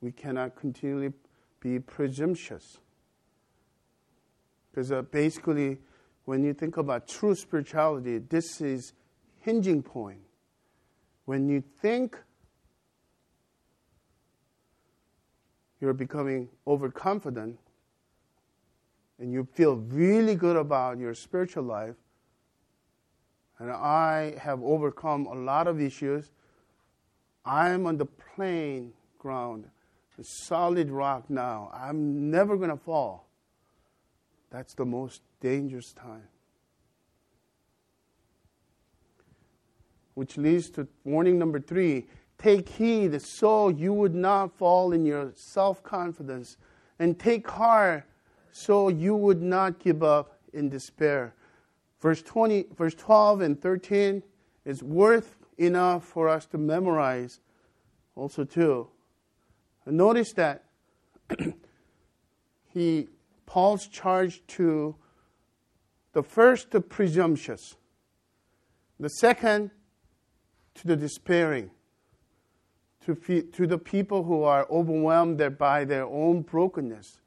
[0.02, 1.14] We cannot continually
[1.60, 2.80] be presumptuous.
[4.72, 5.80] Because uh, basically,
[6.26, 8.94] when you think about true spirituality, this is
[9.40, 10.22] hinging point.
[11.26, 12.18] When you think
[15.80, 17.58] you're becoming overconfident
[19.20, 21.96] and you feel really good about your spiritual life,
[23.60, 26.32] and I have overcome a lot of issues,
[27.46, 29.66] I'm on the plain ground,
[30.18, 31.70] the solid rock now.
[31.74, 33.28] I'm never going to fall.
[34.52, 36.28] That's the most dangerous time.
[40.14, 45.32] Which leads to warning number three take heed so you would not fall in your
[45.36, 46.58] self confidence,
[47.00, 48.04] and take heart
[48.52, 51.34] so you would not give up in despair.
[52.02, 54.24] Verse 20, verse 12 and 13
[54.66, 57.40] is worth enough for us to memorize
[58.16, 58.88] also too.
[59.86, 60.64] And notice that
[62.74, 63.08] he
[63.46, 64.96] Paul's charge to
[66.14, 67.76] the first, the presumptuous,
[69.00, 69.72] the second,
[70.76, 71.72] to the despairing,
[73.06, 77.22] to, to the people who are overwhelmed by their own brokenness.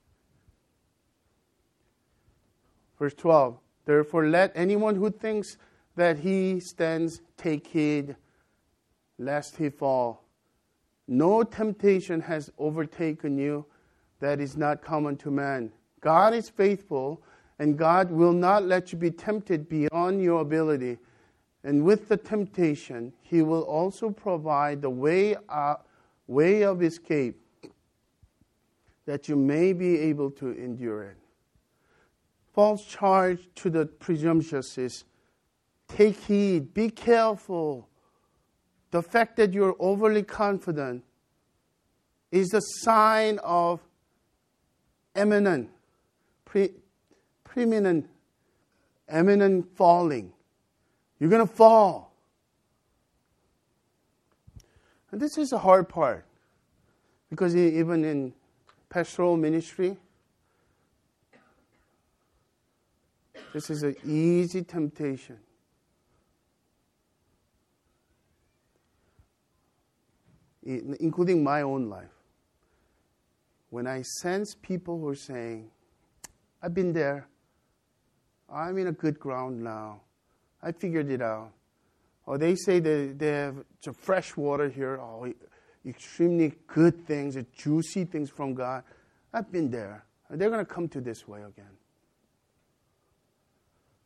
[2.98, 5.58] Verse 12 Therefore, let anyone who thinks
[5.96, 8.16] that he stands take heed
[9.18, 10.24] lest he fall.
[11.06, 13.66] No temptation has overtaken you
[14.20, 15.70] that is not common to man.
[16.04, 17.22] God is faithful,
[17.58, 20.98] and God will not let you be tempted beyond your ability.
[21.64, 25.76] And with the temptation, He will also provide the way, uh,
[26.26, 27.40] way of escape
[29.06, 31.16] that you may be able to endure it.
[32.52, 35.04] False charge to the presumptuous is
[35.88, 37.88] take heed, be careful.
[38.90, 41.02] The fact that you're overly confident
[42.30, 43.80] is a sign of
[45.14, 45.70] eminent
[46.54, 46.70] pre,
[47.42, 48.08] preeminent,
[49.08, 50.32] eminent falling.
[51.18, 52.14] You're going to fall.
[55.10, 56.24] And this is the hard part.
[57.28, 58.32] Because even in
[58.88, 59.96] pastoral ministry,
[63.52, 65.38] this is an easy temptation.
[70.64, 72.14] Including my own life.
[73.70, 75.70] When I sense people who are saying,
[76.64, 77.28] I've been there.
[78.50, 80.00] I'm in a good ground now.
[80.62, 81.52] I figured it out.
[82.24, 84.98] Or they say that they have fresh water here.
[84.98, 85.30] Oh,
[85.86, 88.82] extremely good things, juicy things from God.
[89.34, 90.06] I've been there.
[90.30, 91.76] They're going to come to this way again.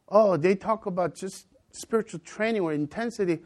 [0.09, 3.39] Oh, they talk about just spiritual training or intensity.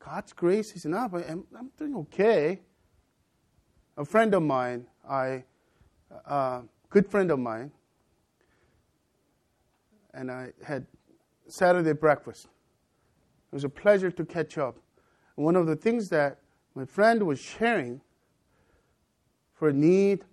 [0.00, 1.14] God's grace is enough.
[1.14, 2.58] I'm, I'm doing okay.
[3.96, 5.44] A friend of mine, I,
[6.26, 7.70] uh, good friend of mine,
[10.14, 10.86] and I had
[11.48, 12.46] Saturday breakfast.
[13.52, 14.78] It was a pleasure to catch up.
[15.34, 16.38] One of the things that
[16.74, 18.00] my friend was sharing
[19.54, 20.24] for need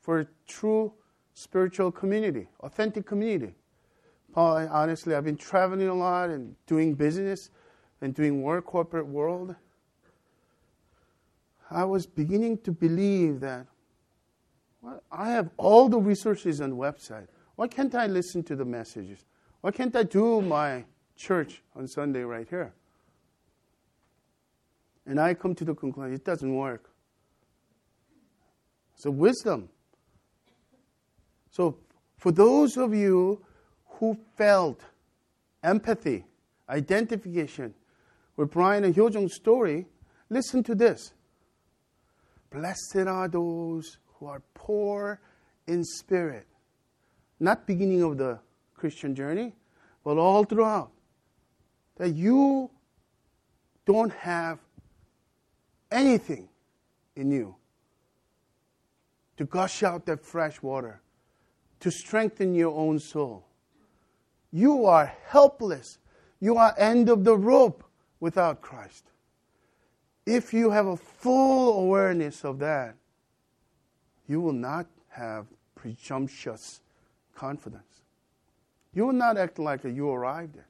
[0.00, 0.92] for a true
[1.34, 3.54] spiritual community, authentic community.
[4.32, 7.50] Paul, honestly, I've been traveling a lot and doing business
[8.00, 9.54] and doing work, corporate world.
[11.70, 13.66] I was beginning to believe that
[14.80, 17.26] well, I have all the resources on the website.
[17.58, 19.24] Why can't I listen to the messages?
[19.62, 20.84] Why can't I do my
[21.16, 22.72] church on Sunday right here?
[25.04, 26.88] And I come to the conclusion it doesn't work.
[28.94, 29.70] So, wisdom.
[31.50, 31.78] So,
[32.16, 33.44] for those of you
[33.86, 34.80] who felt
[35.64, 36.26] empathy,
[36.68, 37.74] identification
[38.36, 39.86] with Brian and Hyojung's story,
[40.30, 41.12] listen to this.
[42.50, 45.20] Blessed are those who are poor
[45.66, 46.46] in spirit.
[47.40, 48.38] Not beginning of the
[48.74, 49.54] Christian journey,
[50.04, 50.90] but all throughout.
[51.96, 52.70] That you
[53.86, 54.58] don't have
[55.90, 56.48] anything
[57.16, 57.54] in you
[59.36, 61.00] to gush out that fresh water,
[61.80, 63.46] to strengthen your own soul.
[64.50, 65.98] You are helpless.
[66.40, 67.84] You are end of the rope
[68.20, 69.04] without Christ.
[70.26, 72.96] If you have a full awareness of that,
[74.26, 76.80] you will not have presumptuous
[77.38, 78.02] confidence.
[78.92, 80.66] You will not act like you arrived there.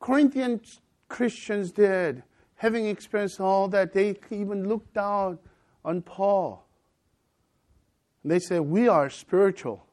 [0.00, 0.60] Corinthian
[1.08, 2.22] Christians did,
[2.56, 5.38] having experienced all that, they even looked down
[5.84, 6.64] on Paul.
[8.22, 9.86] And they said, We are spiritual.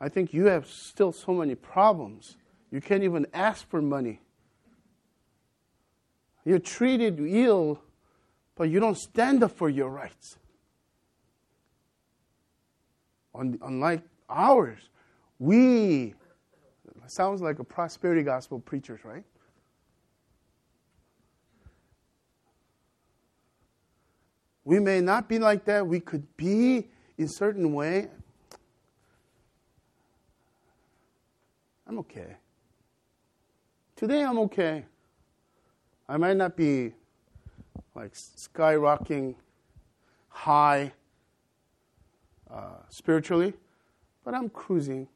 [0.00, 2.36] I think you have still so many problems.
[2.70, 4.20] You can't even ask for money.
[6.44, 7.80] You're treated ill,
[8.56, 10.38] but you don't stand up for your rights.
[13.38, 14.88] Unlike ours,
[15.38, 16.14] we
[17.06, 19.24] sounds like a prosperity gospel preachers, right?
[24.64, 25.86] We may not be like that.
[25.86, 28.08] We could be in certain way.
[31.86, 32.36] I'm okay.
[33.94, 34.84] Today I'm okay.
[36.08, 36.92] I might not be
[37.94, 39.36] like skyrocketing
[40.28, 40.92] high
[42.56, 43.52] uh, spiritually,
[44.24, 45.06] but I'm cruising.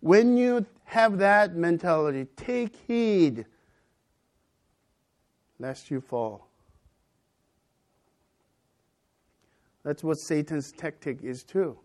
[0.00, 3.44] When you have that mentality, take heed
[5.58, 6.48] lest you fall.
[9.84, 11.78] That's what Satan's tactic is too.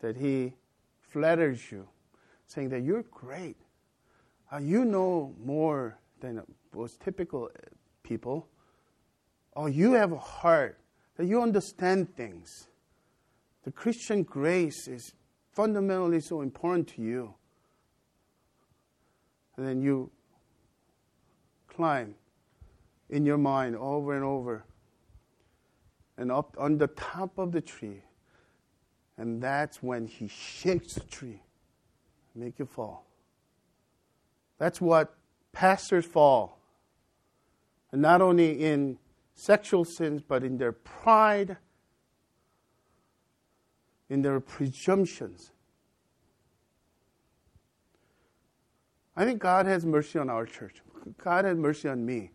[0.00, 0.54] That he
[1.00, 1.88] flatters you,
[2.46, 3.56] saying that you're great.
[4.52, 6.40] Uh, you know more than
[6.72, 7.50] most typical
[8.04, 8.46] people.
[9.56, 10.78] Oh, you have a heart
[11.16, 12.68] that you understand things.
[13.64, 15.14] The Christian grace is
[15.52, 17.34] fundamentally so important to you.
[19.56, 20.10] And then you
[21.68, 22.14] climb
[23.08, 24.64] in your mind over and over
[26.16, 28.02] and up on the top of the tree.
[29.16, 31.40] And that's when he shakes the tree,
[32.34, 33.06] make you fall.
[34.58, 35.14] That's what
[35.52, 36.58] pastors fall.
[37.92, 38.98] And not only in
[39.34, 41.56] sexual sins, but in their pride,
[44.08, 45.50] in their presumptions.
[49.16, 50.82] I think God has mercy on our church.
[51.22, 52.30] God had mercy on me.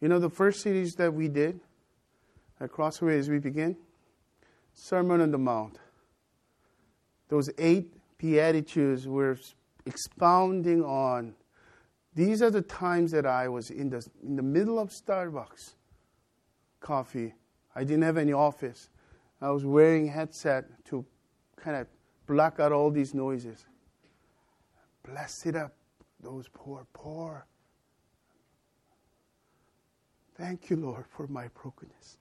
[0.00, 1.60] You know, the first series that we did
[2.60, 3.76] at Crossway as we begin?
[4.74, 5.78] Sermon on the Mount.
[7.28, 9.38] Those eight Beatitudes were
[9.86, 11.34] expounding on.
[12.14, 15.74] These are the times that I was in the, in the middle of Starbucks
[16.80, 17.34] coffee.
[17.74, 18.88] I didn't have any office.
[19.40, 21.04] I was wearing headset to
[21.56, 21.86] kind of
[22.26, 23.66] block out all these noises.
[25.04, 25.74] Blessed it up
[26.20, 27.46] those poor, poor.
[30.36, 32.18] Thank you, Lord, for my brokenness.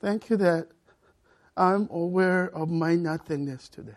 [0.00, 0.68] Thank you that
[1.56, 3.96] I'm aware of my nothingness today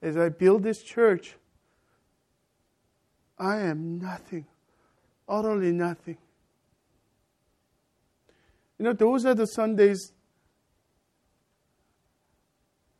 [0.00, 1.36] as I build this church,
[3.38, 4.46] I am nothing,
[5.28, 6.16] utterly nothing.
[8.78, 10.12] You know, those are the Sundays.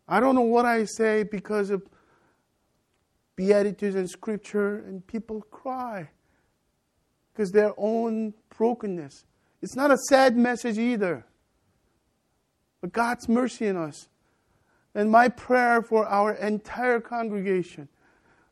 [0.09, 1.83] I don't know what I say because of
[3.37, 6.09] Beatitudes and Scripture, and people cry
[7.33, 9.25] because their own brokenness.
[9.63, 11.25] It's not a sad message either,
[12.81, 14.09] but God's mercy in us.
[14.95, 17.89] And my prayer for our entire congregation,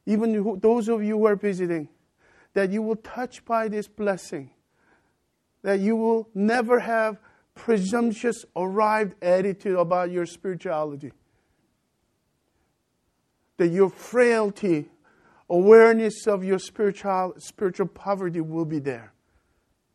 [0.05, 1.89] even those of you who are visiting,
[2.57, 4.49] that you will touch by this blessing,
[5.61, 7.19] that you will never have
[7.55, 11.13] presumptuous, arrived attitude about your spirituality,
[13.59, 14.89] that your frailty,
[15.51, 19.13] awareness of your spiritual, spiritual poverty will be there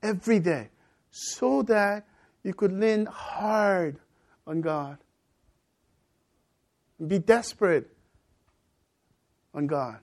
[0.04, 0.70] every day,
[1.10, 2.06] so that
[2.44, 3.98] you could lean hard
[4.46, 5.00] on God
[7.08, 7.90] be desperate
[9.56, 9.98] on God.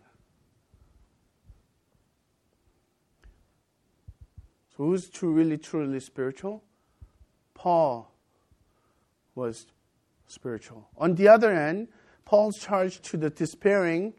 [4.78, 6.62] Who's true, really, truly spiritual?
[7.52, 8.14] Paul
[9.34, 9.66] was
[10.28, 10.88] spiritual.
[10.96, 11.88] On the other hand,
[12.24, 14.14] Paul's charge to the despairing,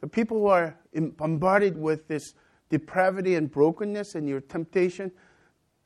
[0.00, 2.34] the people who are bombarded with this
[2.68, 5.10] depravity and brokenness and your temptation,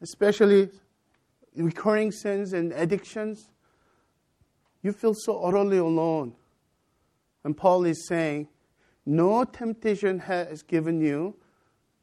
[0.02, 0.68] especially
[1.56, 3.48] recurring sins and addictions,
[4.82, 6.34] you feel so utterly alone.
[7.42, 8.48] And Paul is saying,
[9.06, 11.36] no temptation has given you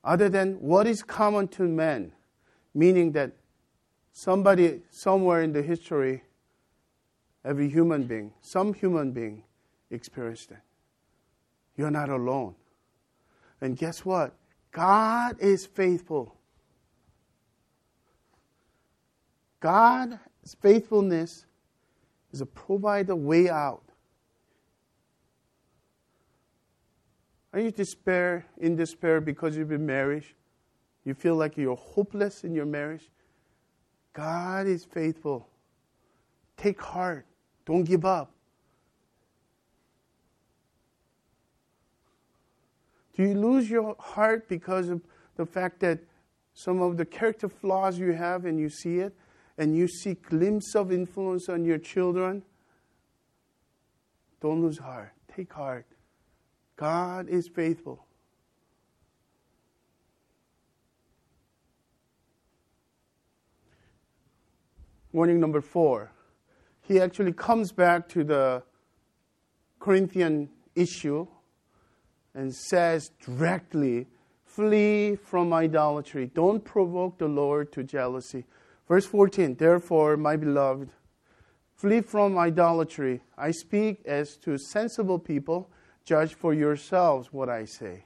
[0.03, 2.11] other than what is common to men,
[2.73, 3.31] meaning that
[4.11, 6.23] somebody somewhere in the history,
[7.45, 9.43] every human being, some human being
[9.89, 10.57] experienced it.
[11.77, 12.55] You're not alone.
[13.61, 14.33] And guess what?
[14.71, 16.35] God is faithful.
[19.59, 20.17] God's
[20.59, 21.45] faithfulness
[22.31, 23.83] is to provide a way out.
[27.53, 30.23] Are you despair in despair because you've been married?
[31.03, 33.09] You feel like you're hopeless in your marriage?
[34.13, 35.47] God is faithful.
[36.57, 37.25] Take heart.
[37.65, 38.31] Don't give up.
[43.15, 45.01] Do you lose your heart because of
[45.35, 45.99] the fact that
[46.53, 49.15] some of the character flaws you have and you see it
[49.57, 52.43] and you see glimpse of influence on your children?
[54.41, 55.13] Don't lose heart.
[55.35, 55.85] Take heart.
[56.81, 58.07] God is faithful.
[65.11, 66.11] Warning number four.
[66.81, 68.63] He actually comes back to the
[69.79, 71.27] Corinthian issue
[72.33, 74.07] and says directly,
[74.43, 76.31] Flee from idolatry.
[76.33, 78.43] Don't provoke the Lord to jealousy.
[78.87, 80.89] Verse 14 Therefore, my beloved,
[81.75, 83.21] flee from idolatry.
[83.37, 85.69] I speak as to sensible people.
[86.03, 88.05] Judge for yourselves what I say.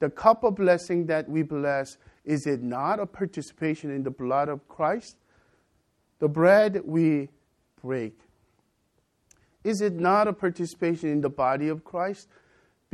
[0.00, 4.48] The cup of blessing that we bless, is it not a participation in the blood
[4.48, 5.16] of Christ?
[6.18, 7.28] The bread we
[7.82, 8.18] break,
[9.62, 12.28] is it not a participation in the body of Christ?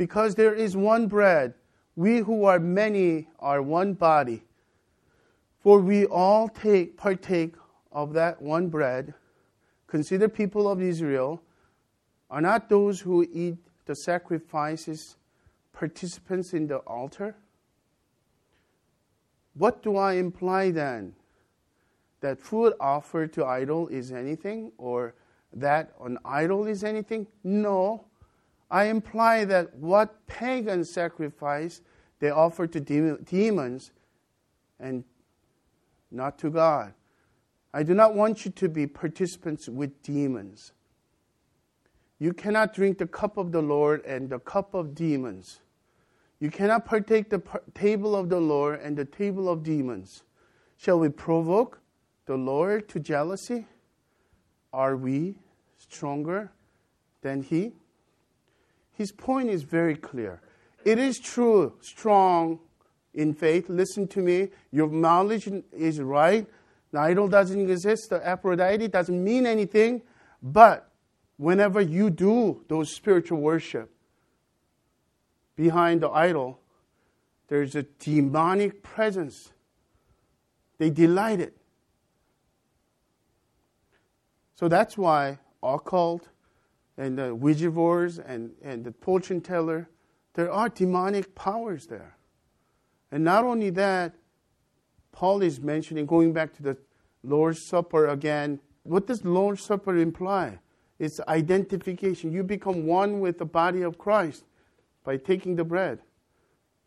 [0.01, 1.53] because there is one bread.
[1.95, 4.41] We who are many are one body.
[5.59, 7.53] For we all take, partake
[7.91, 9.13] of that one bread.
[9.85, 11.43] Consider people of Israel
[12.31, 15.17] are not those who eat the sacrifices
[15.73, 17.35] participants in the altar?
[19.53, 21.13] What do I imply then?
[22.21, 25.15] That food offered to idol is anything, or
[25.53, 27.27] that an idol is anything?
[27.43, 28.05] No.
[28.69, 31.81] I imply that what pagan sacrifice
[32.19, 33.91] they offer to demons
[34.79, 35.03] and
[36.11, 36.93] not to God.
[37.73, 40.73] I do not want you to be participants with demons.
[42.21, 45.59] You cannot drink the cup of the Lord and the cup of demons.
[46.39, 47.41] You cannot partake the
[47.73, 50.21] table of the Lord and the table of demons.
[50.77, 51.79] Shall we provoke
[52.27, 53.65] the Lord to jealousy?
[54.71, 55.39] Are we
[55.79, 56.51] stronger
[57.23, 57.73] than He?
[59.01, 60.41] his point is very clear.
[60.85, 62.59] It is true, strong
[63.15, 63.67] in faith.
[63.67, 64.49] Listen to me.
[64.71, 66.45] Your knowledge is right.
[66.91, 68.11] The idol doesn't exist.
[68.11, 70.03] The Aphrodite doesn't mean anything.
[70.43, 70.90] But
[71.41, 73.91] whenever you do those spiritual worship,
[75.55, 76.59] behind the idol,
[77.47, 79.51] there's a demonic presence.
[80.77, 81.57] They delight it.
[84.53, 86.29] So that's why occult
[86.95, 89.89] and the Ouija boards and, and the fortune teller,
[90.35, 92.17] there are demonic powers there.
[93.11, 94.13] And not only that,
[95.11, 96.77] Paul is mentioning, going back to the
[97.23, 100.59] Lord's Supper again, what does the Lord's Supper imply?
[101.01, 102.31] It's identification.
[102.31, 104.43] You become one with the body of Christ
[105.03, 105.97] by taking the bread.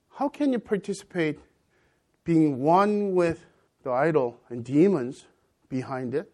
[0.08, 1.40] How can you participate
[2.22, 3.44] being one with
[3.82, 5.24] the idol and demons
[5.68, 6.30] behind it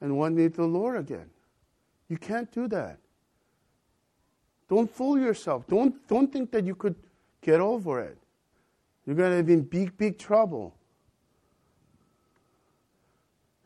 [0.00, 1.28] and one with the Lord again?
[2.08, 2.98] You can't do that.
[4.68, 5.66] Don't fool yourself.
[5.66, 6.94] Don't, don't think that you could
[7.42, 8.16] get over it.
[9.04, 10.72] You're going to be in big, big trouble.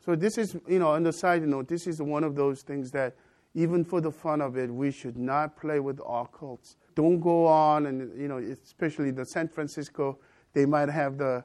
[0.03, 2.91] So, this is, you know, on the side note, this is one of those things
[2.91, 3.15] that,
[3.53, 6.75] even for the fun of it, we should not play with occults.
[6.95, 10.17] Don't go on, and, you know, especially the San Francisco,
[10.53, 11.43] they might have the,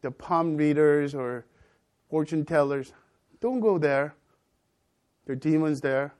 [0.00, 1.44] the palm readers or
[2.08, 2.92] fortune tellers.
[3.40, 4.14] Don't go there.
[5.26, 6.14] There are demons there,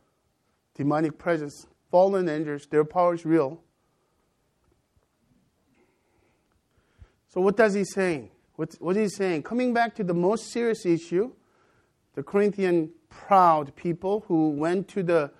[0.74, 3.60] demonic presence, fallen angels, their power is real.
[7.28, 8.30] So, what does he say?
[8.56, 9.42] What, what is he saying?
[9.42, 11.32] Coming back to the most serious issue,
[12.14, 15.30] the Corinthian proud people who went to the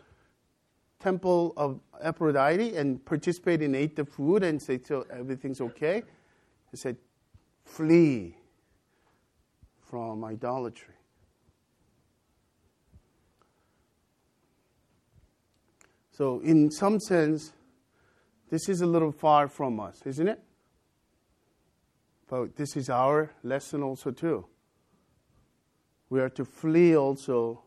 [1.00, 6.02] temple of Aphrodite and participated and ate the food and said, so everything's okay.
[6.70, 6.96] He said,
[7.64, 8.36] flee
[9.80, 10.94] from idolatry.
[16.10, 17.52] So, in some sense,
[18.48, 20.40] this is a little far from us, isn't it?
[22.28, 24.46] But this is our lesson also, too.
[26.14, 27.60] We are to flee also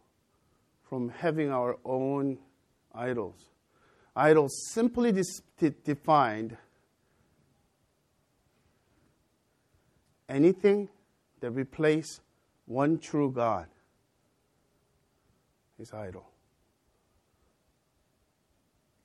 [0.82, 2.38] from having our own
[2.95, 3.50] idols.
[4.16, 5.41] Idols simply dis-
[5.84, 6.56] defined
[10.30, 10.88] anything
[11.41, 12.22] that replaces
[12.68, 13.68] one true God
[15.78, 16.30] is idol.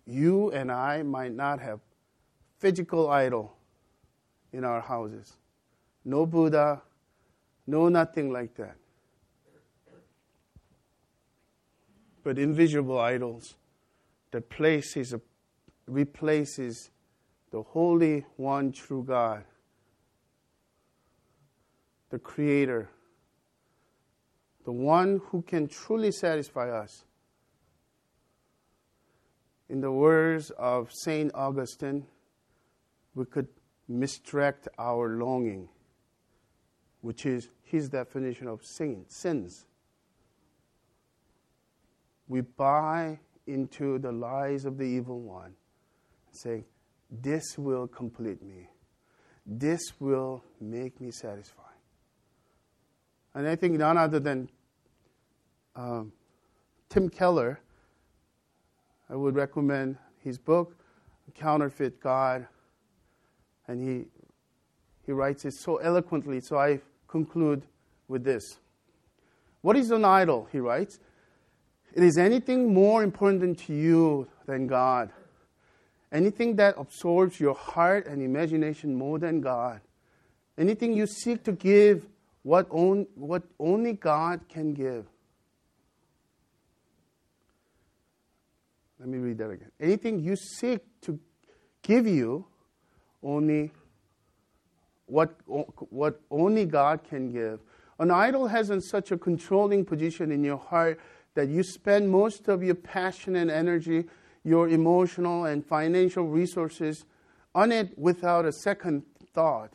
[0.06, 1.80] You and I might not have
[2.60, 3.56] physical idol
[4.52, 5.32] in our houses.
[6.04, 6.80] No Buddha,
[7.66, 8.76] no nothing like that.
[12.24, 13.56] But invisible idols
[14.30, 15.14] that places,
[15.86, 16.90] replaces
[17.50, 19.44] the Holy One true God,
[22.10, 22.88] the Creator,
[24.64, 27.04] the one who can truly satisfy us.
[29.68, 31.34] In the words of St.
[31.34, 32.06] Augustine,
[33.14, 33.48] we could
[33.88, 35.68] misdirect our longing,
[37.00, 39.66] which is his definition of sin, sins.
[42.32, 45.52] We buy into the lies of the evil one,
[46.30, 46.64] saying,
[47.10, 48.70] This will complete me.
[49.44, 51.76] This will make me satisfied.
[53.34, 54.48] And I think none other than
[55.76, 56.10] um,
[56.88, 57.60] Tim Keller,
[59.10, 60.74] I would recommend his book,
[61.34, 62.46] Counterfeit God.
[63.68, 64.06] And he,
[65.04, 67.66] he writes it so eloquently, so I conclude
[68.08, 68.58] with this.
[69.60, 70.48] What is an idol?
[70.50, 70.98] He writes.
[71.94, 75.10] It is anything more important to you than God.
[76.10, 79.80] Anything that absorbs your heart and imagination more than God.
[80.58, 82.06] Anything you seek to give
[82.42, 85.06] what, on, what only God can give.
[88.98, 89.70] Let me read that again.
[89.80, 91.18] Anything you seek to
[91.82, 92.46] give you
[93.22, 93.72] only
[95.06, 97.60] what, what only God can give.
[97.98, 100.98] An idol has such a controlling position in your heart
[101.34, 104.04] that you spend most of your passion and energy,
[104.44, 107.04] your emotional and financial resources
[107.54, 109.02] on it without a second
[109.32, 109.72] thought.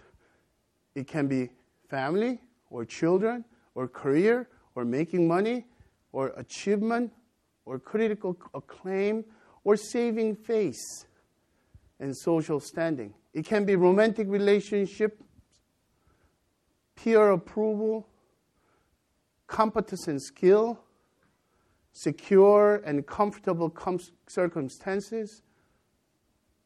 [0.96, 1.50] It can be
[1.90, 3.46] family or children
[3.76, 5.66] or career or making money
[6.12, 7.12] or achievement
[7.66, 9.26] or critical acclaim
[9.64, 11.06] or saving face
[12.00, 13.14] and social standing.
[13.34, 15.22] It can be romantic relationship,
[16.96, 18.08] peer approval,
[19.48, 20.80] competence and skill,
[21.98, 25.42] secure and comfortable com- circumstances,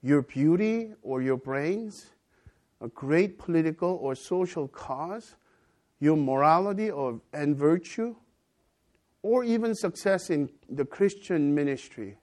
[0.01, 2.07] your beauty or your brains,
[2.81, 5.35] a great political or social cause,
[6.01, 8.13] your morality or, and virtue,
[9.21, 12.17] or even success in the Christian ministry.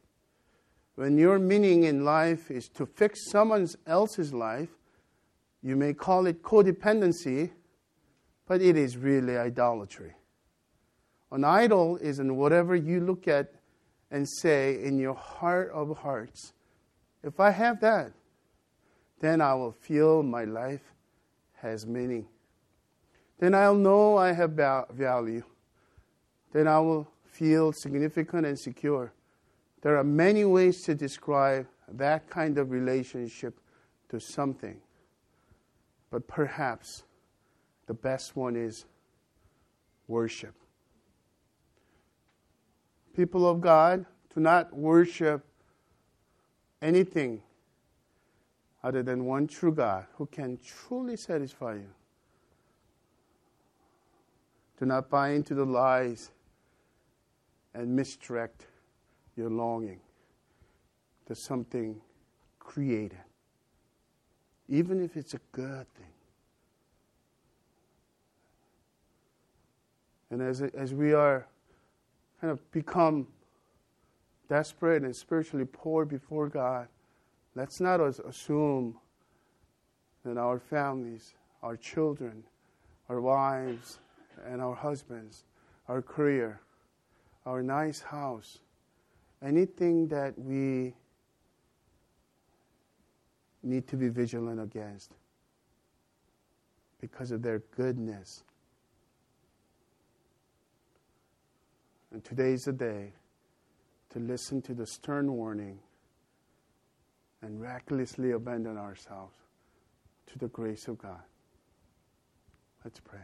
[0.96, 4.68] When your meaning in life is to fix someone else's life,
[5.62, 7.52] you may call it codependency,
[8.46, 10.17] but it is really idolatry.
[11.30, 13.52] An idol is in whatever you look at
[14.10, 16.54] and say in your heart of hearts,
[17.22, 18.12] if I have that,
[19.20, 20.92] then I will feel my life
[21.56, 22.26] has meaning.
[23.38, 25.42] Then I'll know I have value.
[26.52, 29.12] Then I will feel significant and secure.
[29.82, 33.60] There are many ways to describe that kind of relationship
[34.08, 34.80] to something.
[36.10, 37.04] But perhaps
[37.86, 38.86] the best one is
[40.06, 40.54] worship
[43.18, 45.44] people of God, do not worship
[46.80, 47.42] anything
[48.84, 51.90] other than one true God who can truly satisfy you.
[54.78, 56.30] Do not buy into the lies
[57.74, 58.66] and misdirect
[59.36, 59.98] your longing
[61.26, 62.00] to something
[62.60, 63.18] created,
[64.68, 66.06] even if it's a good thing.
[70.30, 71.48] And as, as we are
[72.40, 73.26] kind of become
[74.48, 76.88] desperate and spiritually poor before God,
[77.54, 78.96] let's not assume
[80.24, 82.44] that our families, our children,
[83.08, 83.98] our wives,
[84.46, 85.44] and our husbands,
[85.88, 86.60] our career,
[87.46, 88.58] our nice house,
[89.42, 90.94] anything that we
[93.62, 95.12] need to be vigilant against
[97.00, 98.44] because of their goodness
[102.12, 103.12] And today is the day
[104.10, 105.78] to listen to the stern warning
[107.42, 109.34] and recklessly abandon ourselves
[110.26, 111.20] to the grace of God.
[112.84, 113.20] Let's pray.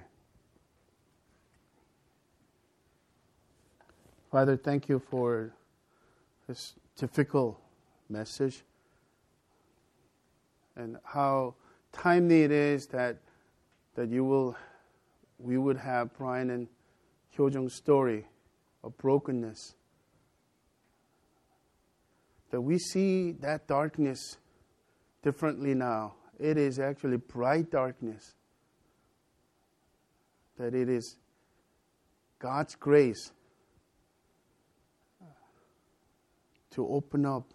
[4.30, 5.54] Father, thank you for
[6.46, 7.60] this difficult
[8.08, 8.62] message
[10.76, 11.54] and how
[11.92, 13.16] timely it is that
[13.94, 14.56] that you will
[15.38, 16.66] we would have Brian and
[17.36, 18.24] Hyojung's story
[18.84, 19.74] of brokenness.
[22.54, 24.36] that we see that darkness
[25.24, 26.14] differently now.
[26.38, 28.36] It is actually bright darkness.
[30.56, 31.16] That it is
[32.38, 33.32] God's grace
[36.70, 37.52] to open up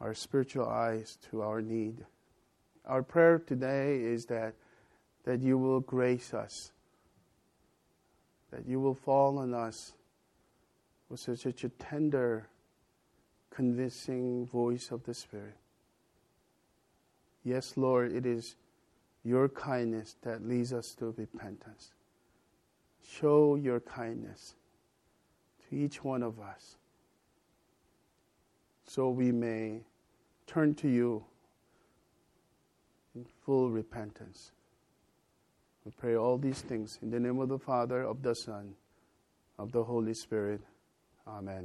[0.00, 2.06] our spiritual eyes to our need.
[2.86, 4.54] Our prayer today is that,
[5.24, 6.72] that you will grace us,
[8.50, 9.92] that you will fall on us
[11.12, 12.48] with such a tender,
[13.50, 15.58] convincing voice of the Spirit.
[17.44, 18.56] Yes, Lord, it is
[19.22, 21.90] your kindness that leads us to repentance.
[23.06, 24.54] Show your kindness
[25.68, 26.76] to each one of us
[28.86, 29.82] so we may
[30.46, 31.24] turn to you
[33.14, 34.52] in full repentance.
[35.84, 38.74] We pray all these things in the name of the Father, of the Son,
[39.58, 40.62] of the Holy Spirit.
[41.26, 41.60] Amen.